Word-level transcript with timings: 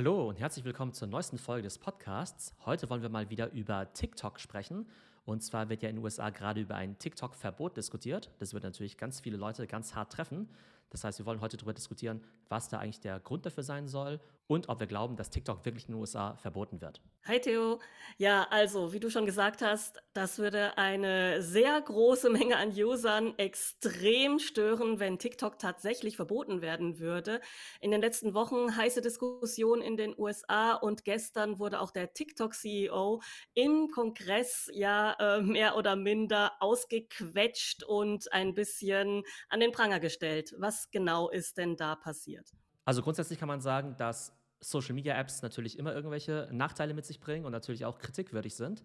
Hallo 0.00 0.30
und 0.30 0.40
herzlich 0.40 0.64
willkommen 0.64 0.94
zur 0.94 1.08
neuesten 1.08 1.36
Folge 1.36 1.64
des 1.64 1.76
Podcasts. 1.76 2.54
Heute 2.64 2.88
wollen 2.88 3.02
wir 3.02 3.10
mal 3.10 3.28
wieder 3.28 3.52
über 3.52 3.92
TikTok 3.92 4.40
sprechen. 4.40 4.88
Und 5.26 5.42
zwar 5.42 5.68
wird 5.68 5.82
ja 5.82 5.90
in 5.90 5.96
den 5.96 6.02
USA 6.02 6.30
gerade 6.30 6.62
über 6.62 6.74
ein 6.74 6.98
TikTok-Verbot 6.98 7.76
diskutiert. 7.76 8.30
Das 8.38 8.54
wird 8.54 8.64
natürlich 8.64 8.96
ganz 8.96 9.20
viele 9.20 9.36
Leute 9.36 9.66
ganz 9.66 9.94
hart 9.94 10.10
treffen. 10.10 10.48
Das 10.90 11.04
heißt, 11.04 11.18
wir 11.18 11.26
wollen 11.26 11.40
heute 11.40 11.56
darüber 11.56 11.72
diskutieren, 11.72 12.22
was 12.48 12.68
da 12.68 12.78
eigentlich 12.78 13.00
der 13.00 13.20
Grund 13.20 13.46
dafür 13.46 13.62
sein 13.62 13.88
soll 13.88 14.20
und 14.50 14.68
ob 14.68 14.80
wir 14.80 14.88
glauben, 14.88 15.14
dass 15.14 15.30
TikTok 15.30 15.64
wirklich 15.64 15.84
in 15.86 15.94
den 15.94 16.00
USA 16.00 16.34
verboten 16.34 16.80
wird. 16.80 17.00
Hi 17.24 17.40
Theo. 17.40 17.78
Ja, 18.18 18.48
also 18.50 18.92
wie 18.92 18.98
du 18.98 19.08
schon 19.08 19.24
gesagt 19.24 19.62
hast, 19.62 20.02
das 20.12 20.38
würde 20.38 20.76
eine 20.76 21.40
sehr 21.40 21.80
große 21.80 22.30
Menge 22.30 22.56
an 22.56 22.72
Usern 22.72 23.38
extrem 23.38 24.40
stören, 24.40 24.98
wenn 24.98 25.20
TikTok 25.20 25.60
tatsächlich 25.60 26.16
verboten 26.16 26.62
werden 26.62 26.98
würde. 26.98 27.40
In 27.80 27.92
den 27.92 28.00
letzten 28.00 28.34
Wochen 28.34 28.74
heiße 28.74 29.02
Diskussion 29.02 29.82
in 29.82 29.96
den 29.96 30.18
USA 30.18 30.74
und 30.74 31.04
gestern 31.04 31.60
wurde 31.60 31.80
auch 31.80 31.92
der 31.92 32.12
TikTok-CEO 32.12 33.22
im 33.54 33.90
Kongress 33.92 34.68
ja 34.72 35.12
äh, 35.20 35.42
mehr 35.42 35.76
oder 35.76 35.94
minder 35.94 36.54
ausgequetscht 36.58 37.84
und 37.84 38.32
ein 38.32 38.54
bisschen 38.54 39.22
an 39.48 39.60
den 39.60 39.70
Pranger 39.70 40.00
gestellt. 40.00 40.54
Was 40.58 40.79
genau 40.90 41.28
ist 41.28 41.58
denn 41.58 41.76
da 41.76 41.96
passiert? 41.96 42.52
Also 42.84 43.02
grundsätzlich 43.02 43.38
kann 43.38 43.48
man 43.48 43.60
sagen, 43.60 43.96
dass 43.96 44.32
Social 44.60 44.94
Media 44.94 45.18
Apps 45.18 45.42
natürlich 45.42 45.78
immer 45.78 45.94
irgendwelche 45.94 46.48
Nachteile 46.52 46.94
mit 46.94 47.06
sich 47.06 47.20
bringen 47.20 47.46
und 47.46 47.52
natürlich 47.52 47.84
auch 47.84 47.98
kritikwürdig 47.98 48.54
sind. 48.54 48.82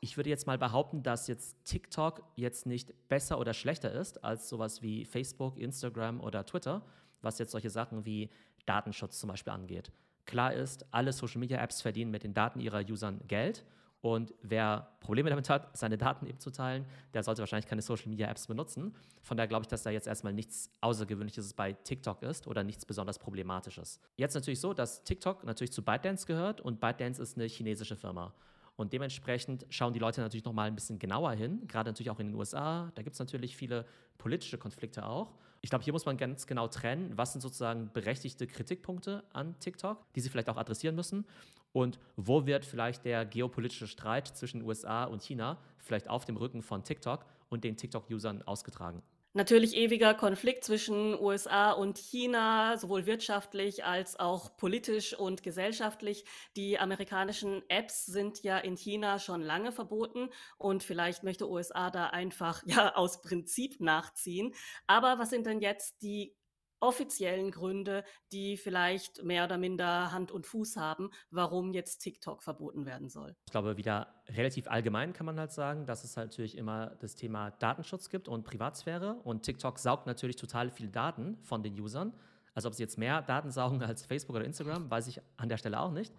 Ich 0.00 0.16
würde 0.16 0.30
jetzt 0.30 0.46
mal 0.46 0.56
behaupten, 0.56 1.02
dass 1.02 1.26
jetzt 1.26 1.56
TikTok 1.64 2.22
jetzt 2.36 2.64
nicht 2.64 3.08
besser 3.08 3.38
oder 3.38 3.52
schlechter 3.52 3.92
ist 3.92 4.24
als 4.24 4.48
sowas 4.48 4.82
wie 4.82 5.04
Facebook, 5.04 5.58
Instagram 5.58 6.20
oder 6.20 6.46
Twitter, 6.46 6.82
was 7.20 7.38
jetzt 7.38 7.50
solche 7.50 7.70
Sachen 7.70 8.06
wie 8.06 8.30
Datenschutz 8.66 9.18
zum 9.18 9.28
Beispiel 9.28 9.52
angeht. 9.52 9.92
Klar 10.24 10.54
ist, 10.54 10.86
alle 10.92 11.12
Social 11.12 11.40
Media 11.40 11.60
Apps 11.60 11.82
verdienen 11.82 12.10
mit 12.10 12.22
den 12.22 12.34
Daten 12.34 12.60
ihrer 12.60 12.80
Usern 12.80 13.20
Geld 13.26 13.64
und 14.02 14.32
wer 14.42 14.96
Probleme 15.00 15.28
damit 15.28 15.50
hat, 15.50 15.76
seine 15.76 15.98
Daten 15.98 16.26
eben 16.26 16.38
zu 16.38 16.50
teilen, 16.50 16.86
der 17.12 17.22
sollte 17.22 17.40
wahrscheinlich 17.40 17.66
keine 17.66 17.82
Social 17.82 18.08
Media 18.08 18.28
Apps 18.28 18.46
benutzen. 18.46 18.94
Von 19.22 19.36
daher 19.36 19.48
glaube 19.48 19.64
ich, 19.64 19.68
dass 19.68 19.82
da 19.82 19.90
jetzt 19.90 20.06
erstmal 20.06 20.32
nichts 20.32 20.70
Außergewöhnliches 20.80 21.52
bei 21.52 21.74
TikTok 21.74 22.22
ist 22.22 22.46
oder 22.46 22.64
nichts 22.64 22.86
besonders 22.86 23.18
Problematisches. 23.18 24.00
Jetzt 24.16 24.34
natürlich 24.34 24.60
so, 24.60 24.72
dass 24.72 25.04
TikTok 25.04 25.44
natürlich 25.44 25.72
zu 25.72 25.84
ByteDance 25.84 26.26
gehört 26.26 26.62
und 26.62 26.80
ByteDance 26.80 27.20
ist 27.20 27.36
eine 27.36 27.46
chinesische 27.46 27.96
Firma. 27.96 28.32
Und 28.76 28.94
dementsprechend 28.94 29.66
schauen 29.68 29.92
die 29.92 29.98
Leute 29.98 30.22
natürlich 30.22 30.44
nochmal 30.44 30.68
ein 30.68 30.74
bisschen 30.74 30.98
genauer 30.98 31.32
hin, 31.32 31.66
gerade 31.66 31.90
natürlich 31.90 32.08
auch 32.08 32.18
in 32.20 32.28
den 32.28 32.36
USA. 32.36 32.90
Da 32.94 33.02
gibt 33.02 33.12
es 33.12 33.20
natürlich 33.20 33.54
viele 33.54 33.84
politische 34.16 34.56
Konflikte 34.56 35.04
auch. 35.04 35.34
Ich 35.62 35.70
glaube, 35.70 35.84
hier 35.84 35.92
muss 35.92 36.06
man 36.06 36.16
ganz 36.16 36.46
genau 36.46 36.68
trennen, 36.68 37.12
was 37.16 37.32
sind 37.32 37.42
sozusagen 37.42 37.90
berechtigte 37.92 38.46
Kritikpunkte 38.46 39.24
an 39.32 39.58
TikTok, 39.58 40.12
die 40.14 40.20
sie 40.20 40.30
vielleicht 40.30 40.48
auch 40.48 40.56
adressieren 40.56 40.96
müssen. 40.96 41.26
Und 41.72 41.98
wo 42.16 42.46
wird 42.46 42.64
vielleicht 42.64 43.04
der 43.04 43.24
geopolitische 43.24 43.86
Streit 43.86 44.26
zwischen 44.26 44.62
USA 44.62 45.04
und 45.04 45.22
China 45.22 45.58
vielleicht 45.78 46.08
auf 46.08 46.24
dem 46.24 46.36
Rücken 46.36 46.62
von 46.62 46.82
TikTok 46.82 47.24
und 47.48 47.62
den 47.62 47.76
TikTok-Usern 47.76 48.42
ausgetragen? 48.42 49.02
Natürlich 49.32 49.76
ewiger 49.76 50.12
Konflikt 50.14 50.64
zwischen 50.64 51.16
USA 51.16 51.70
und 51.70 51.98
China, 51.98 52.76
sowohl 52.76 53.06
wirtschaftlich 53.06 53.84
als 53.84 54.18
auch 54.18 54.56
politisch 54.56 55.16
und 55.16 55.44
gesellschaftlich. 55.44 56.24
Die 56.56 56.80
amerikanischen 56.80 57.62
Apps 57.68 58.06
sind 58.06 58.42
ja 58.42 58.58
in 58.58 58.76
China 58.76 59.20
schon 59.20 59.40
lange 59.40 59.70
verboten 59.70 60.30
und 60.58 60.82
vielleicht 60.82 61.22
möchte 61.22 61.48
USA 61.48 61.90
da 61.90 62.06
einfach 62.06 62.62
ja 62.66 62.96
aus 62.96 63.22
Prinzip 63.22 63.80
nachziehen. 63.80 64.52
Aber 64.88 65.20
was 65.20 65.30
sind 65.30 65.46
denn 65.46 65.60
jetzt 65.60 66.02
die 66.02 66.34
offiziellen 66.80 67.50
Gründe, 67.50 68.04
die 68.32 68.56
vielleicht 68.56 69.22
mehr 69.22 69.44
oder 69.44 69.58
minder 69.58 70.12
Hand 70.12 70.32
und 70.32 70.46
Fuß 70.46 70.76
haben, 70.76 71.10
warum 71.30 71.72
jetzt 71.72 71.98
TikTok 71.98 72.42
verboten 72.42 72.86
werden 72.86 73.08
soll. 73.08 73.36
Ich 73.46 73.52
glaube, 73.52 73.76
wieder 73.76 74.22
relativ 74.28 74.68
allgemein 74.68 75.12
kann 75.12 75.26
man 75.26 75.38
halt 75.38 75.52
sagen, 75.52 75.86
dass 75.86 76.04
es 76.04 76.16
halt 76.16 76.30
natürlich 76.30 76.56
immer 76.56 76.96
das 77.00 77.14
Thema 77.14 77.50
Datenschutz 77.52 78.08
gibt 78.08 78.28
und 78.28 78.44
Privatsphäre. 78.44 79.14
Und 79.24 79.42
TikTok 79.42 79.78
saugt 79.78 80.06
natürlich 80.06 80.36
total 80.36 80.70
viel 80.70 80.88
Daten 80.88 81.38
von 81.42 81.62
den 81.62 81.78
Usern. 81.78 82.14
Also 82.54 82.68
ob 82.68 82.74
sie 82.74 82.82
jetzt 82.82 82.98
mehr 82.98 83.22
Daten 83.22 83.50
saugen 83.50 83.82
als 83.82 84.04
Facebook 84.04 84.36
oder 84.36 84.44
Instagram, 84.44 84.90
weiß 84.90 85.06
ich 85.08 85.20
an 85.36 85.48
der 85.48 85.56
Stelle 85.56 85.78
auch 85.80 85.92
nicht. 85.92 86.12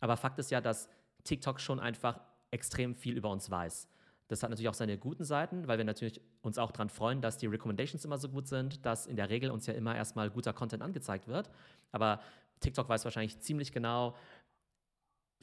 Aber 0.00 0.16
Fakt 0.16 0.38
ist 0.38 0.50
ja, 0.50 0.60
dass 0.60 0.88
TikTok 1.24 1.60
schon 1.60 1.80
einfach 1.80 2.20
extrem 2.50 2.94
viel 2.94 3.16
über 3.16 3.30
uns 3.30 3.50
weiß. 3.50 3.88
Das 4.28 4.42
hat 4.42 4.50
natürlich 4.50 4.68
auch 4.68 4.74
seine 4.74 4.96
guten 4.96 5.24
Seiten, 5.24 5.68
weil 5.68 5.78
wir 5.78 5.84
natürlich 5.84 6.20
uns 6.42 6.58
auch 6.58 6.72
daran 6.72 6.88
freuen, 6.88 7.20
dass 7.20 7.36
die 7.36 7.46
Recommendations 7.46 8.04
immer 8.04 8.18
so 8.18 8.28
gut 8.28 8.48
sind, 8.48 8.84
dass 8.86 9.06
in 9.06 9.16
der 9.16 9.28
Regel 9.28 9.50
uns 9.50 9.66
ja 9.66 9.74
immer 9.74 9.94
erstmal 9.94 10.30
guter 10.30 10.52
Content 10.52 10.82
angezeigt 10.82 11.28
wird. 11.28 11.50
Aber 11.92 12.20
TikTok 12.60 12.88
weiß 12.88 13.04
wahrscheinlich 13.04 13.38
ziemlich 13.40 13.72
genau, 13.72 14.14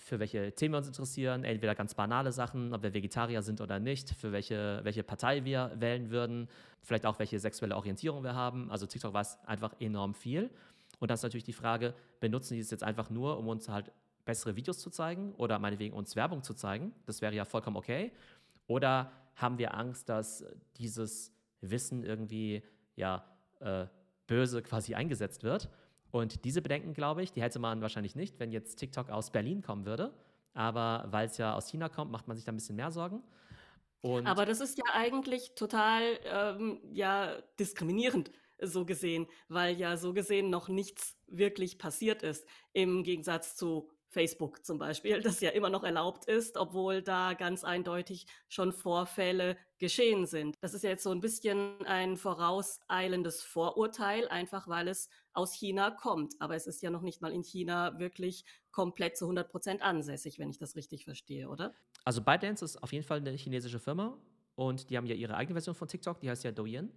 für 0.01 0.19
welche 0.19 0.53
Themen 0.53 0.73
wir 0.73 0.79
uns 0.79 0.87
interessieren, 0.87 1.43
entweder 1.43 1.75
ganz 1.75 1.93
banale 1.93 2.31
Sachen, 2.31 2.73
ob 2.73 2.81
wir 2.81 2.93
Vegetarier 2.93 3.43
sind 3.43 3.61
oder 3.61 3.79
nicht, 3.79 4.09
für 4.09 4.31
welche, 4.31 4.79
welche 4.83 5.03
Partei 5.03 5.45
wir 5.45 5.71
wählen 5.75 6.09
würden, 6.09 6.49
vielleicht 6.81 7.05
auch 7.05 7.19
welche 7.19 7.39
sexuelle 7.39 7.75
Orientierung 7.75 8.23
wir 8.23 8.33
haben. 8.33 8.71
Also 8.71 8.87
TikTok 8.87 9.13
weiß 9.13 9.45
einfach 9.45 9.75
enorm 9.79 10.15
viel. 10.15 10.49
Und 10.99 11.11
dann 11.11 11.15
ist 11.15 11.23
natürlich 11.23 11.43
die 11.43 11.53
Frage, 11.53 11.93
benutzen 12.19 12.55
die 12.55 12.61
es 12.61 12.71
jetzt 12.71 12.83
einfach 12.83 13.11
nur, 13.11 13.37
um 13.37 13.47
uns 13.47 13.69
halt 13.69 13.91
bessere 14.25 14.55
Videos 14.55 14.79
zu 14.79 14.89
zeigen 14.89 15.33
oder 15.35 15.59
meinetwegen 15.59 15.95
uns 15.95 16.15
Werbung 16.15 16.43
zu 16.43 16.53
zeigen? 16.53 16.93
Das 17.05 17.21
wäre 17.21 17.33
ja 17.33 17.45
vollkommen 17.45 17.77
okay. 17.77 18.11
Oder 18.71 19.11
haben 19.35 19.57
wir 19.57 19.73
Angst, 19.75 20.07
dass 20.07 20.45
dieses 20.77 21.33
Wissen 21.59 22.05
irgendwie 22.05 22.63
ja, 22.95 23.25
äh, 23.59 23.87
böse 24.27 24.61
quasi 24.61 24.95
eingesetzt 24.95 25.43
wird? 25.43 25.69
Und 26.09 26.45
diese 26.45 26.61
Bedenken, 26.61 26.93
glaube 26.93 27.21
ich, 27.21 27.33
die 27.33 27.41
hätte 27.41 27.59
man 27.59 27.81
wahrscheinlich 27.81 28.15
nicht, 28.15 28.39
wenn 28.39 28.53
jetzt 28.53 28.77
TikTok 28.77 29.09
aus 29.09 29.29
Berlin 29.31 29.61
kommen 29.61 29.85
würde. 29.85 30.13
Aber 30.53 31.05
weil 31.09 31.27
es 31.27 31.37
ja 31.37 31.53
aus 31.53 31.69
China 31.69 31.89
kommt, 31.89 32.11
macht 32.11 32.29
man 32.29 32.37
sich 32.37 32.45
da 32.45 32.53
ein 32.53 32.55
bisschen 32.55 32.77
mehr 32.77 32.91
Sorgen. 32.91 33.21
Und 33.99 34.25
Aber 34.25 34.45
das 34.45 34.61
ist 34.61 34.77
ja 34.77 34.85
eigentlich 34.93 35.53
total 35.55 36.01
ähm, 36.23 36.79
ja, 36.93 37.41
diskriminierend, 37.59 38.31
so 38.61 38.85
gesehen, 38.85 39.27
weil 39.49 39.75
ja 39.75 39.97
so 39.97 40.13
gesehen 40.13 40.49
noch 40.49 40.69
nichts 40.69 41.17
wirklich 41.27 41.77
passiert 41.77 42.23
ist, 42.23 42.45
im 42.71 43.03
Gegensatz 43.03 43.55
zu 43.57 43.89
Facebook 44.11 44.65
zum 44.65 44.77
Beispiel, 44.77 45.21
das 45.21 45.39
ja 45.39 45.51
immer 45.51 45.69
noch 45.69 45.83
erlaubt 45.83 46.25
ist, 46.25 46.57
obwohl 46.57 47.01
da 47.01 47.33
ganz 47.33 47.63
eindeutig 47.63 48.27
schon 48.49 48.73
Vorfälle 48.73 49.57
geschehen 49.79 50.25
sind. 50.25 50.55
Das 50.61 50.73
ist 50.73 50.83
ja 50.83 50.91
jetzt 50.91 51.03
so 51.03 51.11
ein 51.11 51.21
bisschen 51.21 51.83
ein 51.85 52.17
vorauseilendes 52.17 53.41
Vorurteil, 53.41 54.27
einfach 54.27 54.67
weil 54.67 54.89
es 54.89 55.09
aus 55.33 55.53
China 55.53 55.91
kommt. 55.91 56.35
Aber 56.39 56.55
es 56.55 56.67
ist 56.67 56.81
ja 56.81 56.89
noch 56.89 57.01
nicht 57.01 57.21
mal 57.21 57.31
in 57.31 57.43
China 57.43 57.97
wirklich 57.99 58.43
komplett 58.71 59.17
zu 59.17 59.25
100 59.25 59.49
Prozent 59.49 59.81
ansässig, 59.81 60.39
wenn 60.39 60.49
ich 60.49 60.57
das 60.57 60.75
richtig 60.75 61.05
verstehe, 61.05 61.47
oder? 61.47 61.73
Also 62.03 62.21
ByteDance 62.21 62.65
ist 62.65 62.83
auf 62.83 62.91
jeden 62.91 63.05
Fall 63.05 63.19
eine 63.19 63.31
chinesische 63.31 63.79
Firma 63.79 64.17
und 64.55 64.89
die 64.89 64.97
haben 64.97 65.05
ja 65.05 65.15
ihre 65.15 65.35
eigene 65.35 65.55
Version 65.55 65.75
von 65.75 65.87
TikTok, 65.87 66.19
die 66.19 66.29
heißt 66.29 66.43
ja 66.43 66.51
Douyin. 66.51 66.91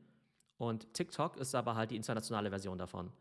Und 0.57 0.93
TikTok 0.95 1.37
ist 1.37 1.55
aber 1.55 1.77
halt 1.77 1.91
die 1.91 1.97
internationale 1.97 2.51
Version 2.51 2.79
davon. 2.79 3.13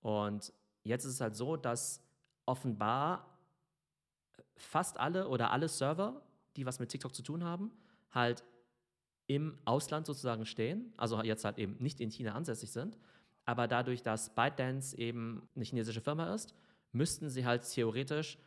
Und 0.00 0.52
jetzt 0.84 1.04
ist 1.04 1.14
es 1.14 1.20
halt 1.20 1.36
so, 1.36 1.56
dass 1.56 2.02
offenbar 2.46 3.27
fast 4.56 4.98
alle 4.98 5.28
oder 5.28 5.50
alle 5.50 5.68
Server, 5.68 6.22
die 6.56 6.66
was 6.66 6.78
mit 6.78 6.88
TikTok 6.88 7.14
zu 7.14 7.22
tun 7.22 7.44
haben, 7.44 7.70
halt 8.10 8.44
im 9.26 9.58
Ausland 9.64 10.06
sozusagen 10.06 10.46
stehen, 10.46 10.92
also 10.96 11.22
jetzt 11.22 11.44
halt 11.44 11.58
eben 11.58 11.76
nicht 11.78 12.00
in 12.00 12.10
China 12.10 12.34
ansässig 12.34 12.70
sind. 12.70 12.98
Aber 13.44 13.68
dadurch, 13.68 14.02
dass 14.02 14.34
ByteDance 14.34 14.96
eben 14.96 15.48
eine 15.54 15.64
chinesische 15.64 16.00
Firma 16.00 16.34
ist, 16.34 16.54
müssten 16.92 17.28
sie 17.30 17.46
halt 17.46 17.62
theoretisch 17.68 18.38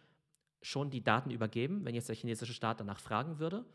schon 0.62 0.90
die 0.90 1.04
Daten 1.04 1.32
übergeben, 1.32 1.86
wenn 1.86 1.96
jetzt 1.96 2.10
der 2.10 2.16
chinesische 2.16 2.54
Staat 2.54 2.80
danach 2.80 3.00
fragen 3.00 3.40
würde. 3.40 3.66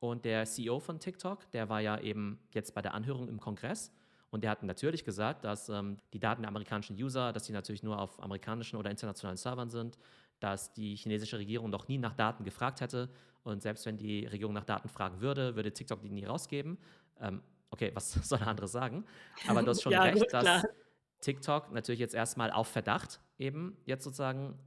Und 0.00 0.24
der 0.24 0.44
CEO 0.44 0.80
von 0.80 0.98
TikTok, 0.98 1.50
der 1.52 1.68
war 1.68 1.80
ja 1.80 1.98
eben 1.98 2.38
jetzt 2.52 2.74
bei 2.74 2.82
der 2.82 2.94
Anhörung 2.94 3.28
im 3.28 3.40
Kongress 3.40 3.90
und 4.30 4.42
der 4.42 4.50
hat 4.50 4.62
natürlich 4.62 5.04
gesagt, 5.04 5.44
dass 5.44 5.68
ähm, 5.68 5.96
die 6.12 6.18
Daten 6.18 6.42
der 6.42 6.48
amerikanischen 6.48 6.94
User, 6.96 7.32
dass 7.32 7.46
sie 7.46 7.52
natürlich 7.52 7.82
nur 7.82 7.98
auf 7.98 8.22
amerikanischen 8.22 8.76
oder 8.76 8.90
internationalen 8.90 9.36
Servern 9.36 9.70
sind, 9.70 9.98
dass 10.40 10.72
die 10.72 10.96
chinesische 10.96 11.38
Regierung 11.38 11.70
noch 11.70 11.88
nie 11.88 11.98
nach 11.98 12.14
Daten 12.14 12.44
gefragt 12.44 12.80
hätte. 12.80 13.08
Und 13.42 13.62
selbst 13.62 13.86
wenn 13.86 13.96
die 13.96 14.26
Regierung 14.26 14.54
nach 14.54 14.64
Daten 14.64 14.88
fragen 14.88 15.20
würde, 15.20 15.56
würde 15.56 15.72
TikTok 15.72 16.02
die 16.02 16.10
nie 16.10 16.24
rausgeben. 16.24 16.78
Ähm, 17.20 17.42
okay, 17.70 17.90
was 17.94 18.12
soll 18.28 18.38
eine 18.38 18.48
andere 18.48 18.68
sagen? 18.68 19.04
Aber 19.48 19.62
du 19.62 19.70
hast 19.70 19.82
schon 19.82 19.92
ja, 19.92 20.02
recht, 20.02 20.32
dass 20.32 20.64
TikTok 21.20 21.72
natürlich 21.72 22.00
jetzt 22.00 22.14
erstmal 22.14 22.50
auf 22.50 22.68
Verdacht 22.68 23.20
eben 23.38 23.76
jetzt 23.84 24.04
sozusagen 24.04 24.58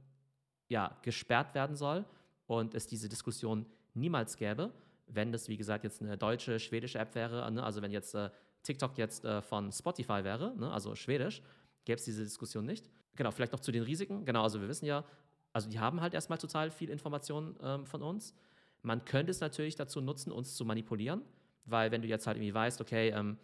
ja, 0.68 0.96
gesperrt 1.02 1.54
werden 1.54 1.76
soll 1.76 2.04
und 2.46 2.74
es 2.74 2.86
diese 2.86 3.08
Diskussion 3.08 3.66
niemals 3.94 4.36
gäbe, 4.36 4.72
wenn 5.06 5.32
das, 5.32 5.48
wie 5.48 5.56
gesagt, 5.56 5.84
jetzt 5.84 6.00
eine 6.00 6.16
deutsche, 6.16 6.58
schwedische 6.58 6.98
App 6.98 7.14
wäre. 7.14 7.50
Ne? 7.50 7.62
Also 7.62 7.82
wenn 7.82 7.90
jetzt 7.90 8.14
äh, 8.14 8.30
TikTok 8.62 8.96
jetzt 8.98 9.24
äh, 9.24 9.42
von 9.42 9.72
Spotify 9.72 10.22
wäre, 10.24 10.54
ne? 10.56 10.70
also 10.70 10.94
schwedisch, 10.94 11.42
gäbe 11.84 11.98
es 11.98 12.04
diese 12.04 12.22
Diskussion 12.22 12.64
nicht. 12.64 12.88
Genau, 13.16 13.30
vielleicht 13.30 13.52
noch 13.52 13.60
zu 13.60 13.72
den 13.72 13.82
Risiken. 13.82 14.24
Genau, 14.24 14.42
also 14.42 14.60
wir 14.60 14.68
wissen 14.68 14.86
ja, 14.86 15.04
also 15.52 15.68
die 15.68 15.78
haben 15.78 16.00
halt 16.00 16.14
erstmal 16.14 16.38
total 16.38 16.70
viel 16.70 16.90
Informationen 16.90 17.56
ähm, 17.62 17.86
von 17.86 18.02
uns. 18.02 18.34
Man 18.82 19.04
könnte 19.04 19.30
es 19.30 19.40
natürlich 19.40 19.76
dazu 19.76 20.00
nutzen, 20.00 20.32
uns 20.32 20.54
zu 20.54 20.64
manipulieren, 20.64 21.22
weil 21.64 21.90
wenn 21.90 22.02
du 22.02 22.08
jetzt 22.08 22.26
halt 22.26 22.36
irgendwie 22.36 22.54
weißt, 22.54 22.80
okay, 22.80 23.10
ähm, 23.10 23.38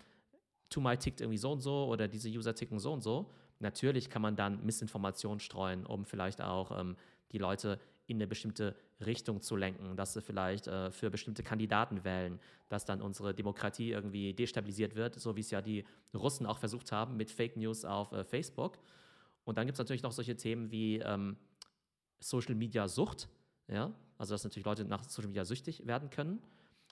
Tumai 0.70 0.96
tickt 0.96 1.20
irgendwie 1.20 1.38
so 1.38 1.52
und 1.52 1.60
so 1.60 1.86
oder 1.86 2.08
diese 2.08 2.28
User 2.28 2.54
ticken 2.54 2.78
so 2.78 2.92
und 2.92 3.02
so, 3.02 3.30
Natürlich 3.58 4.10
kann 4.10 4.22
man 4.22 4.36
dann 4.36 4.64
Missinformation 4.64 5.40
streuen, 5.40 5.86
um 5.86 6.04
vielleicht 6.04 6.42
auch 6.42 6.78
ähm, 6.78 6.96
die 7.32 7.38
Leute 7.38 7.80
in 8.06 8.18
eine 8.18 8.26
bestimmte 8.26 8.76
Richtung 9.04 9.40
zu 9.40 9.56
lenken, 9.56 9.96
dass 9.96 10.12
sie 10.12 10.22
vielleicht 10.22 10.68
äh, 10.68 10.90
für 10.90 11.10
bestimmte 11.10 11.42
Kandidaten 11.42 12.04
wählen, 12.04 12.38
dass 12.68 12.84
dann 12.84 13.00
unsere 13.00 13.34
Demokratie 13.34 13.90
irgendwie 13.90 14.32
destabilisiert 14.32 14.94
wird, 14.94 15.18
so 15.18 15.36
wie 15.36 15.40
es 15.40 15.50
ja 15.50 15.60
die 15.60 15.84
Russen 16.14 16.46
auch 16.46 16.58
versucht 16.58 16.92
haben 16.92 17.16
mit 17.16 17.30
Fake 17.30 17.56
News 17.56 17.84
auf 17.84 18.12
äh, 18.12 18.24
Facebook. 18.24 18.78
Und 19.44 19.58
dann 19.58 19.66
gibt 19.66 19.76
es 19.76 19.78
natürlich 19.78 20.02
noch 20.02 20.12
solche 20.12 20.36
Themen 20.36 20.70
wie 20.70 20.98
ähm, 20.98 21.36
Social 22.20 22.54
Media 22.54 22.88
Sucht, 22.88 23.28
ja, 23.68 23.92
also 24.18 24.34
dass 24.34 24.44
natürlich 24.44 24.64
Leute 24.64 24.84
nach 24.84 25.04
Social 25.04 25.28
Media 25.28 25.44
süchtig 25.44 25.86
werden 25.86 26.10
können. 26.10 26.40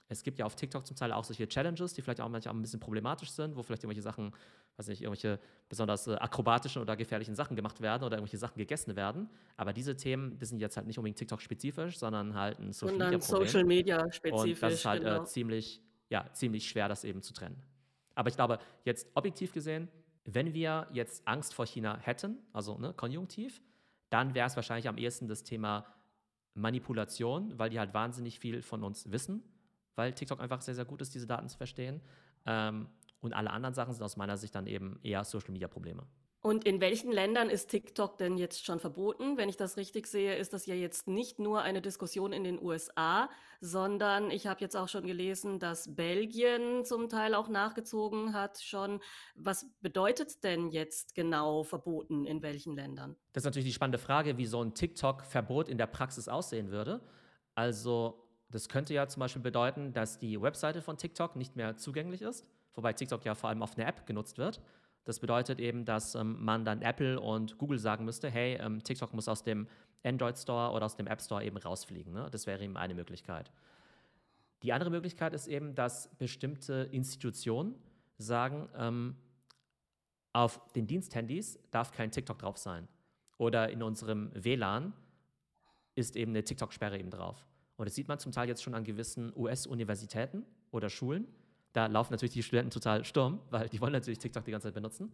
Es 0.07 0.21
gibt 0.21 0.37
ja 0.37 0.45
auf 0.45 0.55
TikTok 0.55 0.85
zum 0.85 0.95
Teil 0.95 1.11
auch 1.11 1.23
solche 1.23 1.47
Challenges, 1.47 1.93
die 1.93 2.01
vielleicht 2.01 2.21
auch 2.21 2.29
manchmal 2.29 2.53
ein 2.53 2.61
bisschen 2.61 2.79
problematisch 2.79 3.31
sind, 3.31 3.55
wo 3.55 3.63
vielleicht 3.63 3.83
irgendwelche 3.83 4.03
Sachen, 4.03 4.33
weiß 4.77 4.87
nicht, 4.87 5.01
irgendwelche 5.01 5.39
besonders 5.67 6.05
äh, 6.05 6.13
akrobatischen 6.13 6.81
oder 6.81 6.95
gefährlichen 6.95 7.33
Sachen 7.33 7.55
gemacht 7.55 7.81
werden 7.81 8.03
oder 8.03 8.17
irgendwelche 8.17 8.37
Sachen 8.37 8.57
gegessen 8.57 8.95
werden. 8.95 9.29
Aber 9.57 9.73
diese 9.73 9.97
Themen, 9.97 10.37
die 10.37 10.45
sind 10.45 10.59
jetzt 10.59 10.77
halt 10.77 10.85
nicht 10.85 10.99
unbedingt 10.99 11.17
TikTok-spezifisch, 11.17 11.97
sondern 11.97 12.35
halt 12.35 12.59
ein 12.59 12.71
Social 12.71 12.97
Media 12.97 13.17
Problem. 13.17 13.47
Social 13.47 13.63
Media 13.63 14.11
spezifisch. 14.11 14.53
Und 14.53 14.61
das 14.61 14.73
ist 14.73 14.85
halt 14.85 15.01
äh, 15.01 15.05
genau. 15.05 15.23
äh, 15.23 15.25
ziemlich, 15.25 15.81
ja, 16.09 16.31
ziemlich 16.33 16.69
schwer, 16.69 16.87
das 16.87 17.03
eben 17.03 17.23
zu 17.23 17.33
trennen. 17.33 17.63
Aber 18.13 18.29
ich 18.29 18.35
glaube, 18.35 18.59
jetzt 18.83 19.07
objektiv 19.15 19.53
gesehen, 19.53 19.89
wenn 20.25 20.53
wir 20.53 20.87
jetzt 20.91 21.27
Angst 21.27 21.53
vor 21.53 21.65
China 21.65 21.97
hätten, 21.99 22.37
also 22.53 22.77
ne, 22.77 22.93
konjunktiv, 22.93 23.61
dann 24.09 24.33
wäre 24.35 24.47
es 24.47 24.55
wahrscheinlich 24.55 24.87
am 24.87 24.97
ehesten 24.97 25.27
das 25.27 25.43
Thema 25.43 25.85
Manipulation, 26.53 27.57
weil 27.57 27.69
die 27.69 27.79
halt 27.79 27.93
wahnsinnig 27.93 28.39
viel 28.39 28.61
von 28.61 28.83
uns 28.83 29.11
wissen 29.11 29.43
weil 29.95 30.13
TikTok 30.13 30.39
einfach 30.39 30.61
sehr, 30.61 30.75
sehr 30.75 30.85
gut 30.85 31.01
ist, 31.01 31.15
diese 31.15 31.27
Daten 31.27 31.49
zu 31.49 31.57
verstehen. 31.57 32.01
Ähm, 32.45 32.87
und 33.25 33.33
alle 33.33 33.51
anderen 33.51 33.73
Sachen 33.73 33.93
sind 33.93 34.03
aus 34.03 34.17
meiner 34.17 34.37
Sicht 34.37 34.55
dann 34.55 34.67
eben 34.67 34.99
eher 35.03 35.23
Social-Media-Probleme. 35.23 36.07
Und 36.45 36.63
in 36.63 36.79
welchen 36.79 37.11
Ländern 37.11 37.49
ist 37.49 37.71
TikTok 37.71 38.19
denn 38.19 38.37
jetzt 38.37 38.63
schon 38.63 38.79
verboten? 38.79 39.35
Wenn 39.35 39.49
ich 39.49 39.57
das 39.57 39.77
richtig 39.77 40.05
sehe, 40.05 40.35
ist 40.35 40.53
das 40.53 40.67
ja 40.67 40.75
jetzt 40.75 41.07
nicht 41.07 41.39
nur 41.39 41.63
eine 41.63 41.81
Diskussion 41.81 42.31
in 42.33 42.43
den 42.43 42.61
USA, 42.61 43.31
sondern 43.61 44.29
ich 44.29 44.45
habe 44.45 44.61
jetzt 44.61 44.77
auch 44.77 44.87
schon 44.87 45.07
gelesen, 45.07 45.57
dass 45.57 45.95
Belgien 45.95 46.85
zum 46.85 47.09
Teil 47.09 47.33
auch 47.33 47.49
nachgezogen 47.49 48.35
hat 48.35 48.61
schon. 48.61 48.99
Was 49.33 49.65
bedeutet 49.81 50.43
denn 50.43 50.69
jetzt 50.69 51.15
genau 51.15 51.63
verboten 51.63 52.25
in 52.25 52.43
welchen 52.43 52.75
Ländern? 52.75 53.15
Das 53.33 53.41
ist 53.41 53.45
natürlich 53.45 53.69
die 53.69 53.73
spannende 53.73 53.97
Frage, 53.97 54.37
wie 54.37 54.45
so 54.45 54.61
ein 54.61 54.75
TikTok-Verbot 54.75 55.67
in 55.67 55.79
der 55.79 55.87
Praxis 55.87 56.27
aussehen 56.27 56.69
würde. 56.69 57.01
Also 57.55 58.23
das 58.49 58.69
könnte 58.69 58.93
ja 58.93 59.07
zum 59.07 59.21
Beispiel 59.21 59.41
bedeuten, 59.41 59.93
dass 59.93 60.19
die 60.19 60.39
Webseite 60.39 60.83
von 60.83 60.97
TikTok 60.97 61.35
nicht 61.35 61.55
mehr 61.55 61.75
zugänglich 61.75 62.21
ist, 62.21 62.45
wobei 62.75 62.93
TikTok 62.93 63.25
ja 63.25 63.35
vor 63.35 63.49
allem 63.49 63.61
auf 63.61 63.77
einer 63.77 63.87
App 63.87 64.05
genutzt 64.05 64.37
wird. 64.37 64.61
Das 65.05 65.19
bedeutet 65.19 65.59
eben, 65.59 65.85
dass 65.85 66.15
ähm, 66.15 66.43
man 66.43 66.65
dann 66.65 66.81
Apple 66.81 67.19
und 67.19 67.57
Google 67.57 67.79
sagen 67.79 68.05
müsste, 68.05 68.29
hey, 68.29 68.57
ähm, 68.59 68.83
TikTok 68.83 69.13
muss 69.13 69.27
aus 69.27 69.43
dem 69.43 69.67
Android 70.03 70.37
Store 70.37 70.71
oder 70.71 70.85
aus 70.85 70.95
dem 70.95 71.07
App 71.07 71.21
Store 71.21 71.43
eben 71.43 71.57
rausfliegen. 71.57 72.13
Ne? 72.13 72.27
Das 72.31 72.47
wäre 72.47 72.63
eben 72.63 72.77
eine 72.77 72.95
Möglichkeit. 72.95 73.51
Die 74.63 74.73
andere 74.73 74.89
Möglichkeit 74.89 75.33
ist 75.33 75.47
eben, 75.47 75.75
dass 75.75 76.09
bestimmte 76.17 76.89
Institutionen 76.91 77.75
sagen, 78.17 78.67
ähm, 78.77 79.15
auf 80.33 80.59
den 80.73 80.87
Diensthandys 80.87 81.59
darf 81.71 81.91
kein 81.91 82.11
TikTok 82.11 82.39
drauf 82.39 82.57
sein. 82.57 82.87
Oder 83.37 83.69
in 83.69 83.83
unserem 83.83 84.31
WLAN 84.33 84.93
ist 85.95 86.15
eben 86.15 86.31
eine 86.31 86.43
TikTok-Sperre 86.43 86.97
eben 86.97 87.09
drauf. 87.09 87.45
Und 87.77 87.85
das 87.85 87.95
sieht 87.95 88.07
man 88.07 88.19
zum 88.19 88.31
Teil 88.31 88.47
jetzt 88.47 88.63
schon 88.63 88.73
an 88.73 88.83
gewissen 88.83 89.31
US-Universitäten 89.35 90.45
oder 90.71 90.89
Schulen. 90.89 91.27
Da 91.75 91.87
laufen 91.87 92.13
natürlich 92.13 92.31
die 92.31 92.41
Studenten 92.41 92.71
total 92.71 93.03
Sturm, 93.03 93.41
weil 93.49 93.67
die 93.67 93.81
wollen 93.81 93.91
natürlich 93.91 94.19
TikTok 94.19 94.45
die 94.45 94.51
ganze 94.51 94.69
Zeit 94.69 94.75
benutzen. 94.75 95.11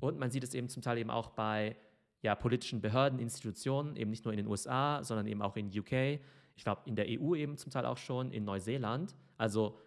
Und 0.00 0.18
man 0.18 0.30
sieht 0.30 0.44
es 0.44 0.52
eben 0.52 0.68
zum 0.68 0.82
Teil 0.82 0.98
eben 0.98 1.08
auch 1.08 1.30
bei 1.30 1.76
ja, 2.20 2.34
politischen 2.34 2.82
Behörden, 2.82 3.18
Institutionen, 3.18 3.96
eben 3.96 4.10
nicht 4.10 4.22
nur 4.26 4.34
in 4.34 4.36
den 4.36 4.46
USA, 4.46 5.02
sondern 5.02 5.26
eben 5.26 5.40
auch 5.40 5.56
in 5.56 5.68
UK. 5.68 6.20
Ich 6.56 6.64
glaube, 6.64 6.82
in 6.84 6.94
der 6.94 7.06
EU 7.08 7.34
eben 7.34 7.56
zum 7.56 7.72
Teil 7.72 7.86
auch 7.86 7.96
schon, 7.96 8.32
in 8.32 8.44
Neuseeland. 8.44 9.16
Also 9.38 9.80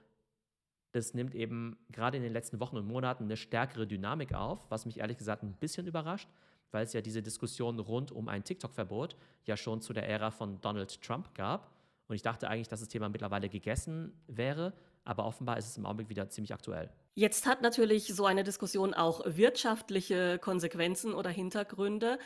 das 0.91 1.13
nimmt 1.13 1.35
eben 1.35 1.77
gerade 1.91 2.17
in 2.17 2.23
den 2.23 2.33
letzten 2.33 2.59
Wochen 2.59 2.77
und 2.77 2.87
Monaten 2.87 3.25
eine 3.25 3.37
stärkere 3.37 3.85
Dynamik 3.85 4.33
auf, 4.33 4.65
was 4.71 4.87
mich 4.87 4.99
ehrlich 4.99 5.19
gesagt 5.19 5.43
ein 5.43 5.53
bisschen 5.53 5.85
überrascht, 5.85 6.29
weil 6.71 6.83
es 6.83 6.93
ja 6.93 7.01
diese 7.01 7.21
Diskussion 7.21 7.77
rund 7.77 8.11
um 8.11 8.27
ein 8.27 8.43
TikTok-Verbot 8.43 9.15
ja 9.45 9.55
schon 9.55 9.81
zu 9.81 9.93
der 9.93 10.09
Ära 10.09 10.31
von 10.31 10.59
Donald 10.61 10.99
Trump 10.99 11.35
gab. 11.35 11.71
Und 12.07 12.15
ich 12.15 12.23
dachte 12.23 12.49
eigentlich, 12.49 12.69
dass 12.69 12.79
das 12.79 12.89
Thema 12.89 13.07
mittlerweile 13.07 13.49
gegessen 13.49 14.13
wäre, 14.25 14.73
aber 15.07 15.25
offenbar 15.25 15.57
ist 15.57 15.67
es 15.67 15.77
im 15.77 15.85
Augenblick 15.85 16.09
wieder 16.09 16.29
ziemlich 16.29 16.53
aktuell. 16.53 16.89
Jetzt 17.15 17.47
hat 17.47 17.61
natürlich 17.61 18.13
so 18.13 18.25
eine 18.25 18.43
Diskussion 18.43 18.93
auch 18.93 19.21
wirtschaftliche 19.25 20.37
Konsequenzen 20.39 21.13
oder 21.13 21.29
Hintergründe. 21.29 22.19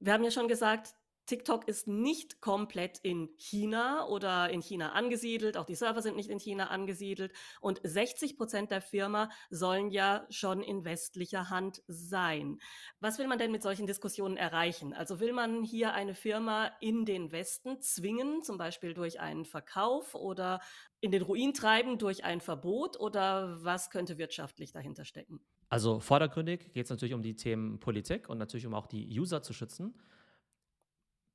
Wir 0.00 0.12
haben 0.12 0.24
ja 0.24 0.30
schon 0.30 0.48
gesagt, 0.48 0.94
TikTok 1.26 1.66
ist 1.68 1.88
nicht 1.88 2.40
komplett 2.40 2.98
in 2.98 3.30
China 3.38 4.06
oder 4.08 4.50
in 4.50 4.60
China 4.60 4.92
angesiedelt. 4.92 5.56
Auch 5.56 5.64
die 5.64 5.74
Server 5.74 6.02
sind 6.02 6.16
nicht 6.16 6.28
in 6.28 6.38
China 6.38 6.68
angesiedelt. 6.68 7.32
Und 7.60 7.80
60 7.82 8.36
Prozent 8.36 8.70
der 8.70 8.82
Firma 8.82 9.30
sollen 9.48 9.90
ja 9.90 10.26
schon 10.28 10.62
in 10.62 10.84
westlicher 10.84 11.48
Hand 11.48 11.82
sein. 11.86 12.58
Was 13.00 13.18
will 13.18 13.26
man 13.26 13.38
denn 13.38 13.52
mit 13.52 13.62
solchen 13.62 13.86
Diskussionen 13.86 14.36
erreichen? 14.36 14.92
Also 14.92 15.18
will 15.18 15.32
man 15.32 15.62
hier 15.62 15.94
eine 15.94 16.14
Firma 16.14 16.70
in 16.80 17.06
den 17.06 17.32
Westen 17.32 17.80
zwingen, 17.80 18.42
zum 18.42 18.58
Beispiel 18.58 18.92
durch 18.92 19.20
einen 19.20 19.46
Verkauf 19.46 20.14
oder 20.14 20.60
in 21.00 21.10
den 21.10 21.22
Ruin 21.22 21.54
treiben 21.54 21.98
durch 21.98 22.24
ein 22.24 22.40
Verbot? 22.40 23.00
Oder 23.00 23.64
was 23.64 23.88
könnte 23.88 24.18
wirtschaftlich 24.18 24.72
dahinter 24.72 25.04
stecken? 25.04 25.40
Also 25.68 26.00
vordergründig 26.00 26.72
geht 26.72 26.84
es 26.84 26.90
natürlich 26.90 27.14
um 27.14 27.22
die 27.22 27.36
Themen 27.36 27.80
Politik 27.80 28.28
und 28.28 28.38
natürlich 28.38 28.66
um 28.66 28.74
auch 28.74 28.86
die 28.86 29.18
User 29.18 29.42
zu 29.42 29.52
schützen. 29.52 29.94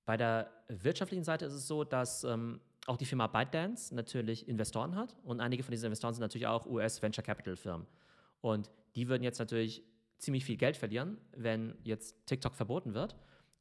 Bei 0.10 0.18
der 0.18 0.50
wirtschaftlichen 0.70 1.24
Seite 1.24 1.46
ist 1.46 1.54
es 1.54 1.68
so, 1.68 1.84
dass 1.84 2.24
ähm, 2.24 2.60
auch 2.88 2.98
die 2.98 3.06
Firma 3.06 3.28
ByteDance 3.28 3.94
natürlich 3.94 4.48
Investoren 4.48 4.96
hat 4.96 5.16
und 5.24 5.40
einige 5.40 5.62
von 5.62 5.70
diesen 5.70 5.86
Investoren 5.86 6.16
sind 6.16 6.22
natürlich 6.22 6.48
auch 6.48 6.66
US-Venture 6.66 7.24
Capital 7.24 7.56
Firmen. 7.56 7.86
Und 8.42 8.72
die 8.96 9.08
würden 9.08 9.22
jetzt 9.22 9.38
natürlich 9.38 9.84
ziemlich 10.18 10.46
viel 10.46 10.58
Geld 10.58 10.78
verlieren, 10.78 11.20
wenn 11.38 11.78
jetzt 11.84 12.26
TikTok 12.26 12.56
verboten 12.56 12.96
wird. 12.96 13.16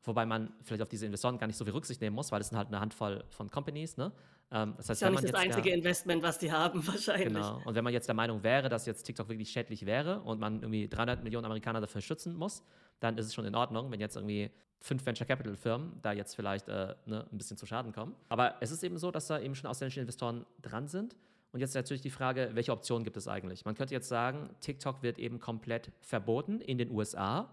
Wobei 0.05 0.25
man 0.25 0.55
vielleicht 0.63 0.81
auf 0.81 0.89
diese 0.89 1.05
Investoren 1.05 1.37
gar 1.37 1.49
nicht 1.49 1.57
so 1.57 1.67
viel 1.67 1.75
Rücksicht 1.75 2.01
nehmen 2.01 2.17
muss, 2.17 2.33
weil 2.33 2.41
es 2.41 2.49
sind 2.49 2.57
halt 2.57 2.69
eine 2.69 2.81
Handvoll 2.81 3.25
von 3.29 3.51
Companies. 3.51 3.99
Ne? 3.99 4.11
Ähm, 4.51 4.75
das 4.77 4.89
heißt, 4.89 5.03
ist 5.03 5.07
ja 5.07 5.11
nicht 5.11 5.25
das 5.25 5.35
einzige 5.35 5.63
der, 5.63 5.75
Investment, 5.75 6.23
was 6.23 6.39
die 6.39 6.51
haben, 6.51 6.87
wahrscheinlich. 6.87 7.29
Genau. 7.29 7.61
Und 7.65 7.75
wenn 7.75 7.85
man 7.85 7.93
jetzt 7.93 8.09
der 8.09 8.15
Meinung 8.15 8.43
wäre, 8.43 8.69
dass 8.69 8.87
jetzt 8.87 9.03
TikTok 9.03 9.29
wirklich 9.29 9.51
schädlich 9.51 9.85
wäre 9.85 10.21
und 10.21 10.41
man 10.41 10.63
irgendwie 10.63 10.89
300 10.89 11.23
Millionen 11.23 11.45
Amerikaner 11.45 11.81
dafür 11.81 12.01
schützen 12.01 12.35
muss, 12.35 12.63
dann 13.01 13.19
ist 13.19 13.27
es 13.27 13.35
schon 13.35 13.45
in 13.45 13.55
Ordnung, 13.55 13.91
wenn 13.91 14.01
jetzt 14.01 14.17
irgendwie 14.17 14.51
fünf 14.81 15.05
Venture 15.05 15.27
Capital 15.27 15.57
Firmen 15.57 15.99
da 16.03 16.13
jetzt 16.13 16.35
vielleicht 16.35 16.69
äh, 16.69 16.95
ne, 17.07 17.27
ein 17.31 17.39
bisschen 17.39 17.57
zu 17.57 17.67
Schaden 17.67 17.93
kommen. 17.93 18.15
Aber 18.29 18.57
es 18.61 18.71
ist 18.71 18.83
eben 18.83 18.97
so, 18.97 19.11
dass 19.11 19.27
da 19.27 19.39
eben 19.39 19.55
schon 19.55 19.69
ausländische 19.69 20.01
Investoren 20.01 20.47
dran 20.63 20.89
sind. 20.89 21.17
Und 21.53 21.61
jetzt 21.61 21.75
natürlich 21.75 22.03
die 22.03 22.11
Frage, 22.11 22.51
welche 22.53 22.73
Optionen 22.73 23.05
gibt 23.05 23.17
es 23.17 23.27
eigentlich? 23.27 23.65
Man 23.65 23.75
könnte 23.75 23.95
jetzt 23.95 24.09
sagen, 24.09 24.51
TikTok 24.61 25.03
wird 25.03 25.19
eben 25.19 25.41
komplett 25.41 25.91
verboten 26.01 26.61
in 26.61 26.79
den 26.79 26.91
USA, 26.91 27.49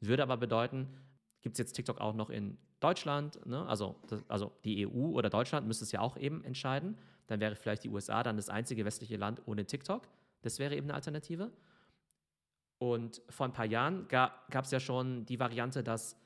würde 0.00 0.22
aber 0.22 0.36
bedeuten, 0.36 0.88
gibt 1.42 1.54
es 1.54 1.58
jetzt 1.58 1.72
TikTok 1.74 2.00
auch 2.00 2.14
noch 2.14 2.28
in 2.28 2.58
Deutschland? 2.86 3.44
Ne? 3.44 3.66
Also, 3.66 3.96
das, 4.06 4.22
also 4.28 4.52
die 4.64 4.86
EU 4.86 5.10
oder 5.10 5.28
Deutschland 5.28 5.66
müsste 5.66 5.84
es 5.84 5.90
ja 5.90 6.00
auch 6.00 6.16
eben 6.16 6.44
entscheiden. 6.44 6.96
Dann 7.26 7.40
wäre 7.40 7.56
vielleicht 7.56 7.82
die 7.82 7.88
USA 7.88 8.22
dann 8.22 8.36
das 8.36 8.48
einzige 8.48 8.84
westliche 8.84 9.16
Land 9.16 9.42
ohne 9.46 9.64
TikTok. 9.64 10.02
Das 10.42 10.60
wäre 10.60 10.76
eben 10.76 10.86
eine 10.86 10.94
Alternative. 10.94 11.50
Und 12.78 13.22
vor 13.28 13.46
ein 13.46 13.52
paar 13.52 13.66
Jahren 13.66 14.06
gab 14.06 14.52
es 14.62 14.70
ja 14.70 14.78
schon 14.78 15.26
die 15.26 15.40
Variante, 15.40 15.82
dass 15.82 16.16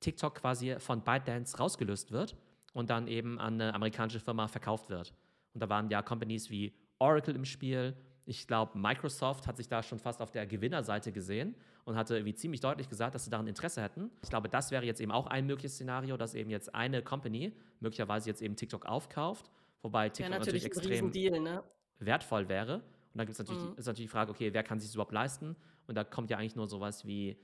TikTok 0.00 0.36
quasi 0.36 0.76
von 0.78 1.02
ByteDance 1.02 1.58
rausgelöst 1.58 2.10
wird 2.10 2.36
und 2.72 2.88
dann 2.88 3.06
eben 3.06 3.38
an 3.38 3.60
eine 3.60 3.74
amerikanische 3.74 4.20
Firma 4.20 4.48
verkauft 4.48 4.88
wird. 4.88 5.12
Und 5.52 5.60
da 5.60 5.68
waren 5.68 5.90
ja 5.90 6.00
Companies 6.00 6.48
wie 6.50 6.72
Oracle 6.98 7.34
im 7.34 7.44
Spiel. 7.44 7.94
Ich 8.24 8.46
glaube, 8.46 8.78
Microsoft 8.78 9.46
hat 9.46 9.58
sich 9.58 9.68
da 9.68 9.82
schon 9.82 9.98
fast 9.98 10.22
auf 10.22 10.30
der 10.30 10.46
Gewinnerseite 10.46 11.12
gesehen 11.12 11.54
und 11.86 11.96
hatte 11.96 12.16
irgendwie 12.16 12.34
ziemlich 12.34 12.60
deutlich 12.60 12.88
gesagt, 12.88 13.14
dass 13.14 13.24
sie 13.24 13.30
daran 13.30 13.46
Interesse 13.46 13.80
hätten. 13.80 14.10
Ich 14.22 14.28
glaube, 14.28 14.48
das 14.48 14.72
wäre 14.72 14.84
jetzt 14.84 15.00
eben 15.00 15.12
auch 15.12 15.28
ein 15.28 15.46
mögliches 15.46 15.76
Szenario, 15.76 16.16
dass 16.16 16.34
eben 16.34 16.50
jetzt 16.50 16.74
eine 16.74 17.00
Company 17.00 17.52
möglicherweise 17.80 18.28
jetzt 18.28 18.42
eben 18.42 18.56
TikTok 18.56 18.84
aufkauft, 18.86 19.50
wobei 19.82 20.08
TikTok 20.08 20.32
ja, 20.32 20.38
natürlich, 20.38 20.64
natürlich 20.64 20.90
extrem 20.90 21.12
Deal, 21.12 21.40
ne? 21.40 21.62
wertvoll 22.00 22.48
wäre. 22.48 22.74
Und 22.76 22.82
dann 23.14 23.26
gibt 23.26 23.38
es 23.38 23.38
natürlich, 23.38 23.62
mhm. 23.62 23.76
ist 23.76 23.86
natürlich 23.86 24.10
die 24.10 24.12
Frage, 24.12 24.32
okay, 24.32 24.52
wer 24.52 24.64
kann 24.64 24.80
sich 24.80 24.88
das 24.88 24.94
überhaupt 24.96 25.12
leisten? 25.12 25.54
Und 25.86 25.94
da 25.94 26.02
kommt 26.02 26.28
ja 26.28 26.38
eigentlich 26.38 26.56
nur 26.56 26.66
sowas 26.66 27.06
wie 27.06 27.38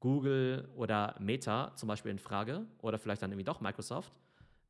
Google 0.00 0.70
oder 0.74 1.14
Meta 1.20 1.76
zum 1.76 1.88
Beispiel 1.88 2.10
in 2.10 2.18
Frage 2.18 2.66
oder 2.80 2.98
vielleicht 2.98 3.20
dann 3.20 3.30
irgendwie 3.30 3.44
doch 3.44 3.60
Microsoft. 3.60 4.14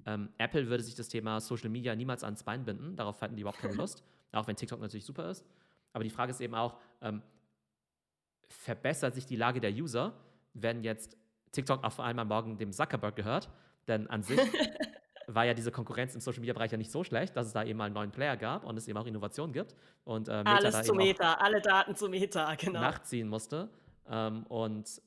Ähm, 0.07 0.29
Apple 0.39 0.69
würde 0.69 0.83
sich 0.83 0.97
das 0.97 1.09
Thema 1.09 1.41
Social 1.41 1.71
Media 1.71 1.95
niemals 1.95 2.25
ans 2.25 2.43
Bein 2.43 2.65
binden, 2.65 2.97
darauf 2.97 3.23
hatten 3.23 3.37
die 3.37 3.43
überhaupt 3.43 3.61
keine 3.61 3.75
Lust, 3.77 4.03
auch 4.33 4.49
wenn 4.49 4.57
TikTok 4.57 4.81
natürlich 4.81 5.05
super 5.05 5.31
ist. 5.31 5.47
Aber 5.93 6.03
die 6.03 6.11
Frage 6.11 6.33
ist 6.33 6.41
eben 6.41 6.57
auch, 6.57 6.79
ähm, 7.01 7.23
verbessert 8.51 9.15
sich 9.15 9.27
die 9.27 9.37
Lage 9.37 9.61
der 9.61 9.73
User, 9.73 10.13
wenn 10.55 10.83
jetzt 10.83 11.17
TikTok 11.53 11.83
auf 11.85 12.01
einmal 12.01 12.25
morgen 12.25 12.59
dem 12.59 12.73
Zuckerberg 12.73 13.17
gehört? 13.17 13.49
Denn 13.89 14.09
an 14.09 14.23
sich 14.23 14.39
war 15.27 15.45
ja 15.45 15.55
diese 15.55 15.71
Konkurrenz 15.71 16.15
im 16.15 16.21
Social 16.21 16.41
Media 16.41 16.55
Bereich 16.55 16.73
ja 16.73 16.79
nicht 16.79 16.91
so 16.91 17.05
schlecht, 17.05 17.37
dass 17.37 17.47
es 17.47 17.53
da 17.53 17.65
eben 17.65 17.79
mal 17.79 17.87
einen 17.87 17.95
neuen 17.95 18.11
Player 18.11 18.37
gab 18.37 18.65
und 18.65 18.77
es 18.77 18.89
eben 18.89 18.99
auch 18.99 19.07
Innovationen 19.07 19.53
gibt. 19.53 19.75
Und, 20.05 20.29
äh, 20.29 20.39
Meta 20.39 20.51
Alles 20.57 20.83
zu 20.83 20.95
Meta, 20.95 21.35
alle 21.35 21.61
Daten 21.61 21.95
zu 21.95 22.09
Meta, 22.09 22.55
genau. 22.57 22.81
Nachziehen 22.81 23.29
musste. 23.29 23.71
Ähm, 24.09 24.45
und 24.47 25.01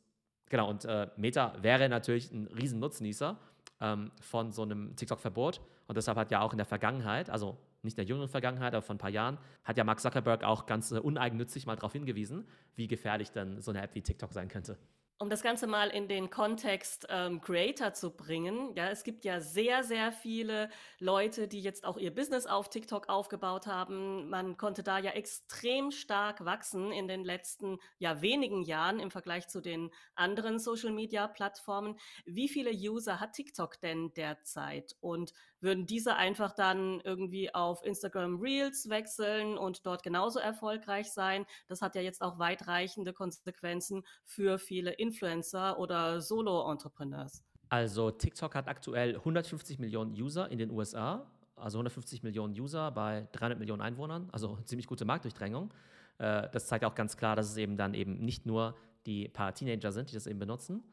genau, 0.49 0.69
und 0.69 0.85
äh, 0.85 1.07
Meta 1.17 1.53
wäre 1.61 1.89
natürlich 1.89 2.31
ein 2.31 2.47
riesen 2.47 2.79
Nutznießer 2.79 3.37
ähm, 3.83 4.11
von 4.21 4.51
so 4.51 4.63
einem 4.63 4.95
TikTok-Verbot. 4.95 5.61
Und 5.87 5.97
deshalb 5.97 6.17
hat 6.17 6.31
ja 6.31 6.41
auch 6.41 6.53
in 6.53 6.57
der 6.57 6.65
Vergangenheit, 6.65 7.29
also 7.29 7.57
nicht 7.83 7.93
in 7.93 8.05
der 8.05 8.05
jüngeren 8.05 8.29
Vergangenheit, 8.29 8.73
aber 8.73 8.81
vor 8.81 8.95
ein 8.95 8.99
paar 8.99 9.09
Jahren, 9.09 9.37
hat 9.65 9.77
ja 9.77 9.83
Mark 9.83 9.99
Zuckerberg 9.99 10.43
auch 10.43 10.65
ganz 10.65 10.91
äh, 10.91 10.99
uneigennützig 10.99 11.65
mal 11.65 11.75
darauf 11.75 11.91
hingewiesen, 11.91 12.47
wie 12.75 12.87
gefährlich 12.87 13.31
denn 13.31 13.61
so 13.61 13.71
eine 13.71 13.81
App 13.81 13.93
wie 13.93 14.01
TikTok 14.01 14.31
sein 14.33 14.47
könnte. 14.47 14.77
Um 15.23 15.29
das 15.29 15.41
Ganze 15.41 15.67
mal 15.67 15.87
in 15.87 16.09
den 16.09 16.29
Kontext 16.29 17.07
ähm, 17.09 17.39
Creator 17.39 17.93
zu 17.93 18.11
bringen, 18.11 18.75
ja, 18.75 18.89
es 18.89 19.05
gibt 19.05 19.23
ja 19.23 19.39
sehr, 19.39 19.85
sehr 19.85 20.11
viele 20.11 20.69
Leute, 20.99 21.47
die 21.47 21.61
jetzt 21.61 21.85
auch 21.85 21.97
ihr 21.97 22.13
Business 22.13 22.45
auf 22.45 22.69
TikTok 22.69 23.07
aufgebaut 23.07 23.65
haben. 23.65 24.29
Man 24.29 24.57
konnte 24.57 24.83
da 24.83 24.99
ja 24.99 25.11
extrem 25.11 25.91
stark 25.91 26.43
wachsen 26.43 26.91
in 26.91 27.07
den 27.07 27.23
letzten 27.23 27.77
ja 27.99 28.21
wenigen 28.21 28.63
Jahren 28.63 28.99
im 28.99 29.11
Vergleich 29.11 29.47
zu 29.47 29.61
den 29.61 29.91
anderen 30.13 30.59
Social 30.59 30.91
Media 30.91 31.25
Plattformen. 31.29 31.97
Wie 32.25 32.49
viele 32.49 32.71
User 32.71 33.21
hat 33.21 33.31
TikTok 33.31 33.79
denn 33.79 34.13
derzeit? 34.15 34.93
Und 34.99 35.31
würden 35.63 35.85
diese 35.85 36.15
einfach 36.15 36.53
dann 36.53 37.01
irgendwie 37.03 37.53
auf 37.53 37.83
Instagram 37.83 38.39
Reels 38.39 38.89
wechseln 38.89 39.57
und 39.57 39.85
dort 39.85 40.03
genauso 40.03 40.39
erfolgreich 40.39 41.11
sein? 41.11 41.45
Das 41.67 41.81
hat 41.81 41.95
ja 41.95 42.01
jetzt 42.01 42.21
auch 42.21 42.37
weitreichende 42.37 43.13
Konsequenzen 43.13 44.03
für 44.25 44.59
viele 44.59 44.91
Influencer 44.91 45.79
oder 45.79 46.21
Solo-Entrepreneurs. 46.21 47.43
Also 47.69 48.11
TikTok 48.11 48.53
hat 48.55 48.67
aktuell 48.67 49.15
150 49.15 49.79
Millionen 49.79 50.11
User 50.11 50.51
in 50.51 50.59
den 50.59 50.69
USA, 50.69 51.25
also 51.55 51.79
150 51.79 52.21
Millionen 52.21 52.53
User 52.53 52.91
bei 52.91 53.27
300 53.31 53.57
Millionen 53.57 53.81
Einwohnern, 53.81 54.29
also 54.31 54.59
ziemlich 54.65 54.85
gute 54.85 55.05
Marktdurchdrängung. 55.05 55.73
Äh, 56.19 56.49
das 56.51 56.67
zeigt 56.67 56.85
auch 56.85 56.93
ganz 56.93 57.17
klar, 57.17 57.35
dass 57.35 57.49
es 57.49 57.57
eben 57.57 57.77
dann 57.77 57.93
eben 57.93 58.19
nicht 58.19 58.45
nur 58.45 58.75
die 59.05 59.27
paar 59.27 59.53
Teenager 59.53 59.91
sind, 59.91 60.11
die 60.11 60.13
das 60.13 60.27
eben 60.27 60.39
benutzen. 60.39 60.83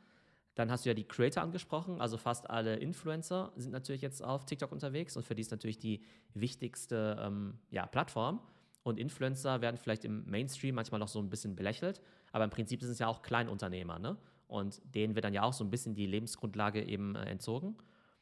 Dann 0.61 0.71
hast 0.71 0.85
du 0.85 0.91
ja 0.91 0.95
die 0.95 1.05
Creator 1.05 1.43
angesprochen, 1.43 2.03
also 2.03 2.19
fast 2.19 2.51
alle 2.51 2.77
Influencer 2.77 3.51
sind 3.57 3.71
natürlich 3.71 4.03
jetzt 4.03 4.23
auf 4.23 4.45
TikTok 4.45 4.71
unterwegs 4.71 5.17
und 5.17 5.25
für 5.25 5.35
die 5.35 5.41
ist 5.41 5.51
natürlich 5.51 5.79
die 5.79 6.03
wichtigste 6.35 7.17
ähm, 7.19 7.55
ja, 7.71 7.87
Plattform. 7.87 8.41
Und 8.83 8.99
Influencer 8.99 9.63
werden 9.63 9.79
vielleicht 9.79 10.05
im 10.05 10.29
Mainstream 10.29 10.75
manchmal 10.75 10.99
noch 10.99 11.09
so 11.09 11.19
ein 11.19 11.31
bisschen 11.31 11.57
belächelt, 11.57 12.03
aber 12.31 12.45
im 12.45 12.51
Prinzip 12.51 12.83
sind 12.83 12.91
es 12.91 12.99
ja 12.99 13.09
auch 13.09 13.23
Kleinunternehmer, 13.23 13.99
ne? 13.99 14.19
Und 14.49 14.83
denen 14.95 15.15
wird 15.15 15.25
dann 15.25 15.33
ja 15.33 15.45
auch 15.45 15.55
so 15.55 15.65
ein 15.65 15.71
bisschen 15.71 15.95
die 15.95 16.05
Lebensgrundlage 16.05 16.85
eben 16.85 17.17
äh, 17.17 17.25
entzogen. 17.25 17.79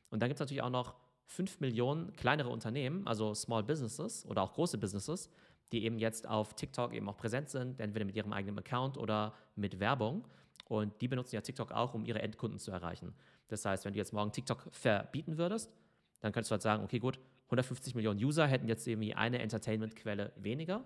Und 0.09 0.23
dann 0.23 0.29
gibt 0.29 0.37
es 0.37 0.41
natürlich 0.41 0.63
auch 0.63 0.71
noch 0.71 0.95
5 1.27 1.59
Millionen 1.59 2.13
kleinere 2.13 2.51
Unternehmen, 2.51 3.05
also 3.05 3.35
Small 3.35 3.65
Businesses 3.65 4.25
oder 4.27 4.43
auch 4.43 4.53
große 4.53 4.79
Businesses, 4.79 5.29
die 5.73 5.83
eben 5.83 5.99
jetzt 5.99 6.29
auf 6.29 6.55
TikTok 6.55 6.95
eben 6.95 7.09
auch 7.09 7.17
präsent 7.17 7.51
sind, 7.51 7.81
entweder 7.81 8.05
mit 8.05 8.15
ihrem 8.15 8.33
eigenen 8.33 8.61
Account 8.61 8.97
oder 8.97 9.35
mit 9.57 9.81
Werbung. 9.81 10.25
Und 10.69 11.01
die 11.01 11.09
benutzen 11.09 11.35
ja 11.35 11.41
TikTok 11.41 11.73
auch, 11.73 11.95
um 11.95 12.05
ihre 12.05 12.21
Endkunden 12.21 12.59
zu 12.59 12.71
erreichen. 12.71 13.15
Das 13.49 13.65
heißt, 13.65 13.85
wenn 13.85 13.95
du 13.95 13.99
jetzt 13.99 14.13
morgen 14.13 14.33
TikTok 14.33 14.69
verbieten 14.71 15.39
würdest, 15.39 15.73
dann 16.21 16.33
könntest 16.33 16.51
du 16.51 16.53
halt 16.53 16.63
sagen, 16.63 16.85
okay, 16.85 16.99
gut, 16.99 17.19
150 17.47 17.95
Millionen 17.95 18.23
User 18.23 18.47
hätten 18.47 18.69
jetzt 18.69 18.87
irgendwie 18.87 19.15
eine 19.15 19.39
Entertainment-Quelle 19.39 20.33
weniger, 20.37 20.85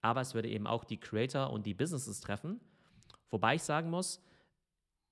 aber 0.00 0.20
es 0.20 0.34
würde 0.34 0.48
eben 0.48 0.66
auch 0.66 0.84
die 0.84 0.98
Creator 0.98 1.50
und 1.50 1.66
die 1.66 1.74
Businesses 1.74 2.20
treffen. 2.20 2.60
Wobei 3.30 3.56
ich 3.56 3.62
sagen 3.64 3.90
muss, 3.90 4.22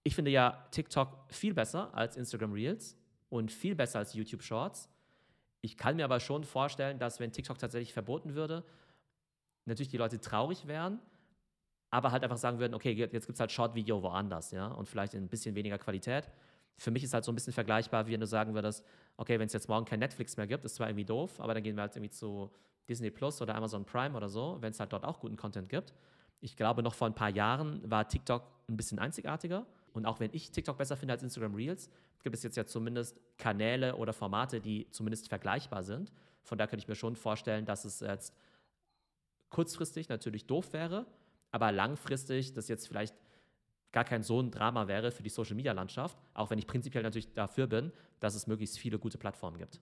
ich 0.04 0.14
finde 0.14 0.30
ja 0.30 0.66
TikTok 0.70 1.26
viel 1.28 1.54
besser 1.54 1.92
als 1.94 2.16
Instagram 2.16 2.52
Reels 2.52 2.96
und 3.28 3.50
viel 3.50 3.74
besser 3.74 3.98
als 3.98 4.14
YouTube 4.14 4.42
Shorts. 4.42 4.88
Ich 5.60 5.76
kann 5.76 5.96
mir 5.96 6.04
aber 6.04 6.20
schon 6.20 6.44
vorstellen, 6.44 6.98
dass 6.98 7.18
wenn 7.18 7.32
TikTok 7.32 7.58
tatsächlich 7.58 7.92
verboten 7.92 8.34
würde, 8.34 8.64
natürlich 9.64 9.88
die 9.88 9.96
Leute 9.96 10.20
traurig 10.20 10.66
wären, 10.66 11.00
aber 11.92 12.10
halt 12.10 12.24
einfach 12.24 12.38
sagen 12.38 12.58
würden, 12.58 12.72
okay, 12.74 12.92
jetzt 12.92 13.26
gibt 13.26 13.36
es 13.36 13.38
halt 13.40 13.52
Short-Video 13.52 14.02
woanders, 14.02 14.50
ja, 14.50 14.66
und 14.66 14.88
vielleicht 14.88 15.12
in 15.12 15.24
ein 15.24 15.28
bisschen 15.28 15.54
weniger 15.54 15.76
Qualität. 15.78 16.30
Für 16.78 16.90
mich 16.90 17.04
ist 17.04 17.12
halt 17.12 17.22
so 17.22 17.30
ein 17.30 17.34
bisschen 17.34 17.52
vergleichbar, 17.52 18.06
wie 18.06 18.12
wenn 18.14 18.20
du 18.20 18.26
sagen 18.26 18.54
würdest, 18.54 18.82
okay, 19.18 19.38
wenn 19.38 19.46
es 19.46 19.52
jetzt 19.52 19.68
morgen 19.68 19.84
kein 19.84 19.98
Netflix 20.00 20.38
mehr 20.38 20.46
gibt, 20.46 20.64
ist 20.64 20.76
zwar 20.76 20.88
irgendwie 20.88 21.04
doof, 21.04 21.38
aber 21.38 21.52
dann 21.52 21.62
gehen 21.62 21.76
wir 21.76 21.82
halt 21.82 21.94
irgendwie 21.94 22.10
zu 22.10 22.50
Disney 22.88 23.10
Plus 23.10 23.42
oder 23.42 23.54
Amazon 23.54 23.84
Prime 23.84 24.16
oder 24.16 24.30
so, 24.30 24.56
wenn 24.60 24.70
es 24.70 24.80
halt 24.80 24.90
dort 24.90 25.04
auch 25.04 25.20
guten 25.20 25.36
Content 25.36 25.68
gibt. 25.68 25.92
Ich 26.40 26.56
glaube, 26.56 26.82
noch 26.82 26.94
vor 26.94 27.08
ein 27.08 27.14
paar 27.14 27.28
Jahren 27.28 27.88
war 27.88 28.08
TikTok 28.08 28.42
ein 28.70 28.76
bisschen 28.78 28.98
einzigartiger. 28.98 29.66
Und 29.92 30.06
auch 30.06 30.18
wenn 30.18 30.30
ich 30.32 30.50
TikTok 30.50 30.78
besser 30.78 30.96
finde 30.96 31.12
als 31.12 31.22
Instagram 31.22 31.54
Reels, 31.54 31.90
gibt 32.22 32.34
es 32.34 32.42
jetzt 32.42 32.56
ja 32.56 32.64
zumindest 32.64 33.20
Kanäle 33.36 33.96
oder 33.96 34.14
Formate, 34.14 34.60
die 34.60 34.88
zumindest 34.90 35.28
vergleichbar 35.28 35.82
sind. 35.82 36.10
Von 36.42 36.56
daher 36.56 36.68
könnte 36.68 36.84
ich 36.84 36.88
mir 36.88 36.94
schon 36.94 37.16
vorstellen, 37.16 37.66
dass 37.66 37.84
es 37.84 38.00
jetzt 38.00 38.34
kurzfristig 39.50 40.08
natürlich 40.08 40.46
doof 40.46 40.72
wäre, 40.72 41.04
aber 41.52 41.70
langfristig 41.70 42.54
das 42.54 42.68
jetzt 42.68 42.88
vielleicht 42.88 43.14
gar 43.92 44.04
kein 44.04 44.22
so 44.22 44.40
ein 44.40 44.50
Drama 44.50 44.88
wäre 44.88 45.10
für 45.10 45.22
die 45.22 45.28
Social-Media-Landschaft, 45.28 46.18
auch 46.34 46.50
wenn 46.50 46.58
ich 46.58 46.66
prinzipiell 46.66 47.02
natürlich 47.02 47.32
dafür 47.34 47.66
bin, 47.66 47.92
dass 48.20 48.34
es 48.34 48.46
möglichst 48.46 48.78
viele 48.78 48.98
gute 48.98 49.18
Plattformen 49.18 49.58
gibt. 49.58 49.80